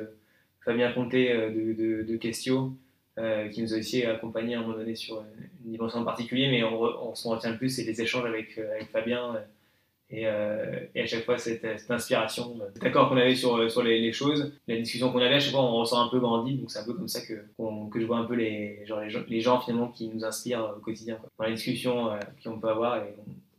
Fabien 0.65 0.93
Comté 0.93 1.33
de, 1.33 2.03
de, 2.03 2.17
Questio, 2.17 2.73
qui 3.17 3.63
nous 3.63 3.75
a 3.75 3.79
aussi 3.79 4.05
accompagnés 4.05 4.55
à 4.55 4.61
un 4.61 4.63
moment 4.63 4.77
donné 4.77 4.95
sur 4.95 5.21
une, 5.21 5.73
dimension 5.73 6.01
en 6.01 6.05
particulier, 6.05 6.51
mais 6.51 6.63
on, 6.63 6.83
on 6.83 7.15
s'en 7.15 7.31
retient 7.31 7.51
le 7.51 7.57
plus, 7.57 7.71
c'est 7.71 7.85
les 7.85 8.03
échanges 8.03 8.27
avec, 8.27 8.59
avec 8.59 8.91
Fabien 8.91 9.43
euh, 10.25 10.81
et, 10.95 11.03
à 11.03 11.07
chaque 11.07 11.25
fois, 11.25 11.39
cette, 11.39 11.65
inspiration, 11.89 12.61
cet 12.75 12.85
accord 12.85 13.09
qu'on 13.09 13.17
avait 13.17 13.35
sur, 13.35 13.71
sur 13.71 13.83
les, 13.83 14.13
choses, 14.13 14.53
la 14.69 14.77
discussion 14.77 15.11
qu'on 15.11 15.19
avait, 15.19 15.35
à 15.35 15.41
chaque 15.41 15.53
fois, 15.53 15.63
on 15.63 15.81
ressent 15.81 16.01
un 16.01 16.09
peu 16.09 16.21
grandi. 16.21 16.57
Donc, 16.57 16.71
c'est 16.71 16.79
un 16.79 16.85
peu 16.85 16.95
comme 16.95 17.09
ça 17.09 17.21
que, 17.21 17.35
que 17.35 18.01
je 18.01 18.07
vois 18.07 18.19
un 18.19 18.25
peu 18.25 18.35
les, 18.35 18.85
genre, 18.87 19.01
les, 19.29 19.41
gens, 19.41 19.61
finalement 19.61 19.89
qui 19.89 20.09
nous 20.09 20.25
inspirent 20.25 20.75
au 20.77 20.81
quotidien. 20.81 21.19
Dans 21.39 21.45
la 21.45 21.53
discussion 21.53 22.13
euh, 22.13 22.19
qu'on 22.45 22.61
peut 22.61 22.69
avoir, 22.69 22.99
et 22.99 23.15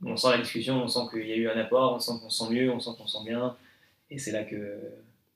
on, 0.05 0.15
sent 0.15 0.29
la 0.31 0.37
discussion, 0.37 0.83
on 0.83 0.87
sent 0.87 1.07
qu'il 1.11 1.27
y 1.27 1.33
a 1.33 1.35
eu 1.35 1.49
un 1.49 1.57
apport, 1.59 1.93
on 1.95 1.99
sent 1.99 2.13
qu'on 2.21 2.29
se 2.29 2.45
sent 2.45 2.53
mieux, 2.53 2.71
on 2.71 2.79
sent 2.79 2.91
qu'on 2.97 3.07
se 3.07 3.17
sent 3.17 3.25
bien. 3.25 3.55
Et 4.11 4.17
c'est 4.17 4.31
là 4.31 4.43
que 4.43 4.77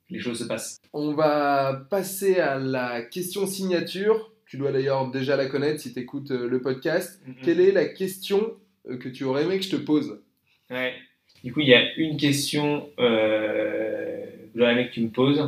les 0.08 0.20
choses 0.20 0.38
se 0.38 0.44
passent. 0.44 0.80
On 0.92 1.12
va 1.12 1.86
passer 1.90 2.38
à 2.38 2.58
la 2.58 3.02
question 3.02 3.46
signature. 3.46 4.32
Tu 4.46 4.56
dois 4.56 4.72
d'ailleurs 4.72 5.10
déjà 5.10 5.36
la 5.36 5.46
connaître 5.46 5.80
si 5.80 5.92
tu 5.92 6.00
écoutes 6.00 6.30
euh, 6.30 6.48
le 6.48 6.60
podcast. 6.60 7.20
Quelle 7.42 7.60
est 7.60 7.72
la 7.72 7.86
question 7.86 8.56
que 8.84 9.08
tu 9.08 9.24
aurais 9.24 9.44
aimé 9.44 9.58
que 9.58 9.64
je 9.64 9.70
te 9.70 9.76
pose? 9.76 10.20
Ouais. 10.70 10.94
Du 11.42 11.52
coup, 11.52 11.60
il 11.60 11.68
y 11.68 11.74
a 11.74 11.94
une 11.96 12.16
question 12.16 12.88
euh, 12.98 14.24
que 14.52 14.58
j'aurais 14.58 14.72
aimé 14.72 14.88
que 14.88 14.92
tu 14.92 15.00
me 15.00 15.08
poses. 15.08 15.42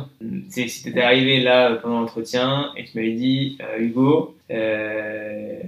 C'est 0.49 0.67
si 0.67 0.83
tu 0.83 0.89
étais 0.89 1.01
arrivé 1.01 1.39
là 1.39 1.75
pendant 1.75 1.99
l'entretien 2.01 2.71
et 2.75 2.85
tu 2.85 2.97
m'avais 2.97 3.13
dit, 3.13 3.57
euh, 3.61 3.79
Hugo, 3.79 4.35
euh, 4.49 5.59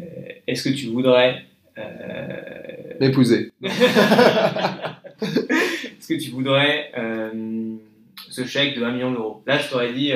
est-ce 0.47 0.67
que 0.67 0.75
tu 0.75 0.87
voudrais 0.87 1.43
euh, 1.77 2.93
m'épouser 2.99 3.51
Est-ce 3.61 3.73
que 6.07 6.19
tu 6.19 6.31
voudrais 6.31 6.91
euh, 6.97 7.75
ce 8.29 8.45
chèque 8.45 8.75
de 8.77 8.83
1 8.83 8.91
million 8.91 9.11
d'euros? 9.11 9.43
Là, 9.45 9.59
je 9.59 9.69
t'aurais 9.69 9.93
dit, 9.93 10.11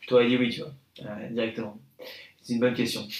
je 0.00 0.06
t'aurais 0.08 0.26
dit 0.26 0.36
oui, 0.36 0.50
tu 0.50 0.60
vois, 0.60 0.72
directement. 1.30 1.78
C'est 2.42 2.54
une 2.54 2.60
bonne 2.60 2.74
question. 2.74 3.02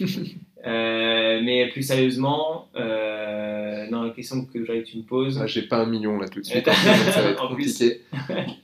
mais 0.64 1.68
plus 1.72 1.82
sérieusement, 1.82 2.68
dans 2.74 4.04
la 4.04 4.10
question 4.10 4.44
que 4.44 4.82
tu 4.82 4.98
me 4.98 5.02
poses. 5.02 5.40
Ah, 5.42 5.46
j'ai 5.46 5.62
pas 5.62 5.78
un 5.78 5.86
million 5.86 6.18
là 6.18 6.28
tout 6.28 6.40
de 6.40 6.44
suite, 6.44 6.66
ça 7.10 7.22
va 7.22 7.30
être 7.30 7.48
compliqué. 7.48 8.00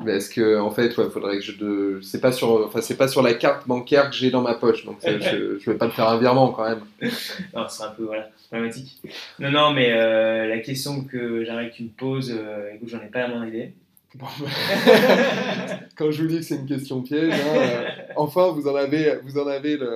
Parce 0.04 0.28
que 0.28 0.58
en 0.58 0.70
fait, 0.70 0.86
il 0.86 1.10
faudrait 1.10 1.38
que 1.38 1.44
je 1.44 1.52
de... 1.52 2.00
c'est 2.02 2.20
pas 2.20 2.32
sur, 2.32 2.66
enfin 2.66 2.80
c'est 2.80 2.96
pas 2.96 3.08
sur 3.08 3.22
la 3.22 3.34
carte 3.34 3.66
bancaire 3.66 4.10
que 4.10 4.16
j'ai 4.16 4.30
dans 4.30 4.42
ma 4.42 4.54
poche, 4.54 4.84
donc 4.84 4.98
je, 5.04 5.58
je 5.58 5.70
vais 5.70 5.76
pas 5.76 5.88
te 5.88 5.94
faire 5.94 6.08
un 6.08 6.18
virement 6.18 6.50
quand 6.50 6.68
même. 6.68 6.80
non, 7.54 7.66
c'est 7.68 7.84
un 7.84 7.90
peu 7.90 8.04
voilà 8.04 8.28
problématique. 8.48 9.00
Non, 9.38 9.50
non, 9.50 9.72
mais 9.72 9.92
euh, 9.92 10.48
la 10.48 10.58
question 10.58 11.04
que 11.04 11.44
j'aimerais 11.44 11.70
que 11.70 11.76
tu 11.76 11.84
me 11.84 11.90
poses, 11.90 12.34
euh, 12.34 12.72
écoute, 12.74 12.88
j'en 12.88 13.02
ai 13.02 13.08
pas 13.08 13.20
la 13.20 13.28
moindre 13.28 13.46
idée. 13.46 13.72
Bah. 14.14 14.26
quand 15.96 16.10
je 16.10 16.22
vous 16.22 16.28
dis 16.28 16.36
que 16.38 16.42
c'est 16.42 16.56
une 16.56 16.66
question 16.66 17.02
piège, 17.02 17.34
hein, 17.34 17.56
euh, 17.56 17.84
enfin 18.16 18.50
vous 18.52 18.66
en 18.66 18.74
avez, 18.74 19.16
vous 19.22 19.38
en 19.38 19.46
avez 19.46 19.76
le, 19.76 19.90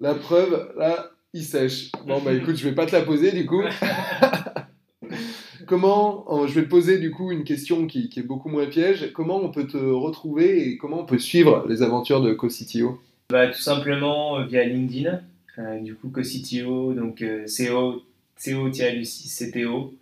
la 0.00 0.14
preuve 0.14 0.72
là 0.78 1.10
il 1.34 1.44
sèche. 1.44 1.90
Bon, 2.06 2.22
bah 2.22 2.32
écoute, 2.32 2.56
je 2.56 2.66
vais 2.66 2.74
pas 2.74 2.86
te 2.86 2.92
la 2.92 3.02
poser 3.02 3.32
du 3.32 3.44
coup. 3.44 3.62
comment, 5.66 6.46
je 6.46 6.54
vais 6.54 6.62
te 6.62 6.70
poser 6.70 6.98
du 6.98 7.10
coup 7.10 7.32
une 7.32 7.44
question 7.44 7.86
qui, 7.86 8.10
est 8.16 8.22
beaucoup 8.22 8.48
moins 8.48 8.66
piège. 8.66 9.12
Comment 9.12 9.42
on 9.42 9.50
peut 9.50 9.66
te 9.66 9.76
retrouver 9.76 10.68
et 10.68 10.78
comment 10.78 11.00
on 11.00 11.06
peut 11.06 11.18
suivre 11.18 11.66
les 11.68 11.82
aventures 11.82 12.22
de 12.22 12.32
CoCTO 12.32 13.00
bah, 13.28 13.48
Tout 13.48 13.60
simplement 13.60 14.38
euh, 14.38 14.46
via 14.46 14.64
LinkedIn. 14.64 15.20
Euh, 15.58 15.80
du 15.80 15.94
coup, 15.94 16.08
CoCTO, 16.08 16.94
donc 16.94 17.22
euh, 17.22 17.44
CO, 17.46 18.02
CO-CTO. 18.42 19.94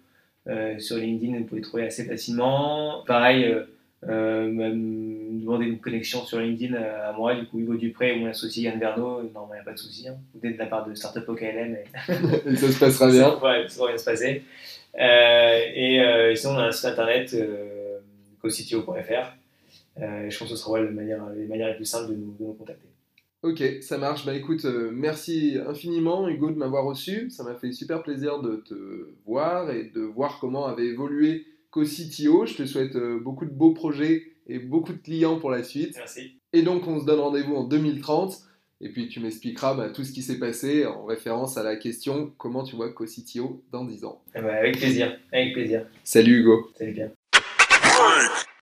sur 0.78 0.96
LinkedIn, 0.96 1.38
vous 1.38 1.44
pouvez 1.44 1.60
trouver 1.60 1.84
assez 1.84 2.04
facilement. 2.04 3.02
Pareil, 3.06 3.54
euh, 4.08 4.50
me 5.42 5.46
demander 5.46 5.66
une 5.66 5.80
connexion 5.80 6.24
sur 6.24 6.38
LinkedIn 6.38 6.74
euh, 6.74 7.10
à 7.10 7.12
moi, 7.12 7.34
du 7.34 7.46
coup 7.46 7.58
Hugo 7.58 7.74
Dupré 7.74 8.14
ou 8.14 8.20
mon 8.20 8.26
associé 8.26 8.64
Yann 8.64 8.78
Verno, 8.78 9.22
non, 9.22 9.48
il 9.50 9.54
n'y 9.54 9.60
a 9.60 9.64
pas 9.64 9.72
de 9.72 9.78
souci. 9.78 10.08
Hein. 10.08 10.16
Vous 10.34 10.46
êtes 10.46 10.54
de 10.54 10.58
la 10.58 10.66
part 10.66 10.88
de 10.88 10.94
Startup 10.94 11.28
OKLM. 11.28 11.76
Et... 11.76 12.48
et 12.50 12.56
ça 12.56 12.70
se 12.70 12.78
passera 12.78 13.10
bien. 13.10 13.38
Ouais, 13.40 13.68
ça 13.68 13.82
va 13.82 13.88
bien 13.88 13.98
se 13.98 14.04
passer. 14.04 14.42
Euh, 14.98 15.60
et 15.74 16.00
euh, 16.00 16.34
sinon, 16.34 16.54
on 16.54 16.58
a 16.58 16.66
un 16.66 16.72
site 16.72 16.86
internet, 16.86 17.34
euh, 17.34 17.98
cositio.fr. 18.40 19.36
je 19.96 20.38
pense 20.38 20.48
que 20.48 20.54
ce 20.54 20.56
sera 20.56 20.72
ouais, 20.72 20.84
la 20.84 20.90
manière, 20.90 21.28
les 21.34 21.46
manières 21.46 21.68
les 21.68 21.76
plus 21.76 21.84
simples 21.84 22.10
de 22.10 22.16
nous, 22.16 22.34
de 22.38 22.44
nous 22.44 22.54
contacter. 22.54 22.88
Ok, 23.42 23.62
ça 23.80 23.98
marche. 23.98 24.24
Bah 24.24 24.34
écoute, 24.34 24.64
merci 24.92 25.58
infiniment 25.66 26.28
Hugo 26.28 26.50
de 26.50 26.56
m'avoir 26.56 26.84
reçu. 26.84 27.28
Ça 27.28 27.42
m'a 27.42 27.56
fait 27.56 27.72
super 27.72 28.04
plaisir 28.04 28.40
de 28.40 28.62
te 28.68 29.08
voir 29.26 29.72
et 29.72 29.90
de 29.92 30.00
voir 30.00 30.38
comment 30.40 30.66
avait 30.66 30.86
évolué 30.86 31.44
CoCTO. 31.72 32.46
Je 32.46 32.54
te 32.54 32.66
souhaite 32.66 32.94
euh, 32.94 33.18
beaucoup 33.18 33.46
de 33.46 33.50
beaux 33.50 33.72
projets 33.72 34.31
et 34.46 34.58
beaucoup 34.58 34.92
de 34.92 34.98
clients 34.98 35.38
pour 35.38 35.50
la 35.50 35.62
suite. 35.62 35.94
Merci. 35.96 36.38
Et 36.52 36.62
donc, 36.62 36.86
on 36.86 37.00
se 37.00 37.06
donne 37.06 37.20
rendez-vous 37.20 37.54
en 37.54 37.64
2030. 37.64 38.34
Et 38.80 38.88
puis, 38.88 39.08
tu 39.08 39.20
m'expliqueras 39.20 39.74
bah, 39.74 39.90
tout 39.90 40.02
ce 40.04 40.12
qui 40.12 40.22
s'est 40.22 40.38
passé 40.38 40.86
en 40.86 41.04
référence 41.04 41.56
à 41.56 41.62
la 41.62 41.76
question 41.76 42.32
comment 42.36 42.64
tu 42.64 42.74
vois 42.74 42.92
CoCTO 42.92 43.62
dans 43.70 43.84
10 43.84 44.04
ans? 44.04 44.20
Eh 44.34 44.40
ben, 44.40 44.48
avec 44.48 44.76
plaisir, 44.78 45.16
avec 45.32 45.52
plaisir. 45.52 45.86
Salut 46.02 46.40
Hugo. 46.40 46.70
Salut 46.76 46.92
bien. 46.92 47.10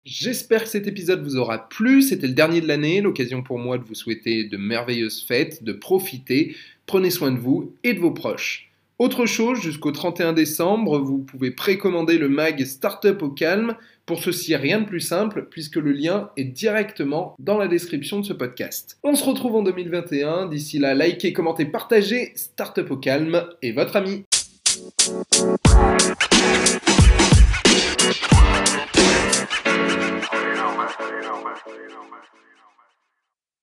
J'espère 0.05 0.65
que 0.65 0.69
cet 0.69 0.87
épisode 0.87 1.23
vous 1.23 1.37
aura 1.37 1.69
plu. 1.69 2.03
C'était 2.03 2.27
le 2.27 2.35
dernier 2.35 2.61
de 2.61 2.69
l'année, 2.69 3.01
l'occasion 3.01 3.43
pour 3.43 3.59
moi 3.59 3.79
de 3.79 3.85
vous 3.85 3.95
souhaiter 3.95 4.45
de 4.45 4.57
merveilleuses 4.57 5.23
fêtes, 5.23 5.63
de 5.63 5.73
profiter. 5.73 6.55
Prenez 6.87 7.11
soin 7.11 7.33
de 7.33 7.39
vous 7.39 7.75
et 7.83 7.95
de 7.95 8.01
vos 8.01 8.11
proches. 8.11 8.70
Autre 9.01 9.25
chose, 9.25 9.59
jusqu'au 9.63 9.93
31 9.93 10.35
décembre, 10.35 10.99
vous 10.99 11.21
pouvez 11.21 11.51
précommander 11.53 12.19
le 12.19 12.29
mag 12.29 12.63
Startup 12.67 13.23
au 13.23 13.31
calme. 13.31 13.75
Pour 14.05 14.23
ceci, 14.23 14.55
rien 14.55 14.83
de 14.83 14.85
plus 14.85 15.01
simple, 15.01 15.47
puisque 15.51 15.77
le 15.77 15.91
lien 15.93 16.29
est 16.37 16.45
directement 16.45 17.35
dans 17.39 17.57
la 17.57 17.67
description 17.67 18.21
de 18.21 18.27
ce 18.27 18.35
podcast. 18.35 18.99
On 19.03 19.15
se 19.15 19.25
retrouve 19.25 19.57
en 19.57 19.63
2021. 19.63 20.49
D'ici 20.49 20.79
là, 20.79 20.95
likez, 20.95 21.33
commentez, 21.33 21.65
partagez. 21.65 22.33
Startup 22.35 22.91
au 22.91 22.99
calme 22.99 23.47
et 23.63 23.73
votre 23.73 23.97
ami. 23.97 24.27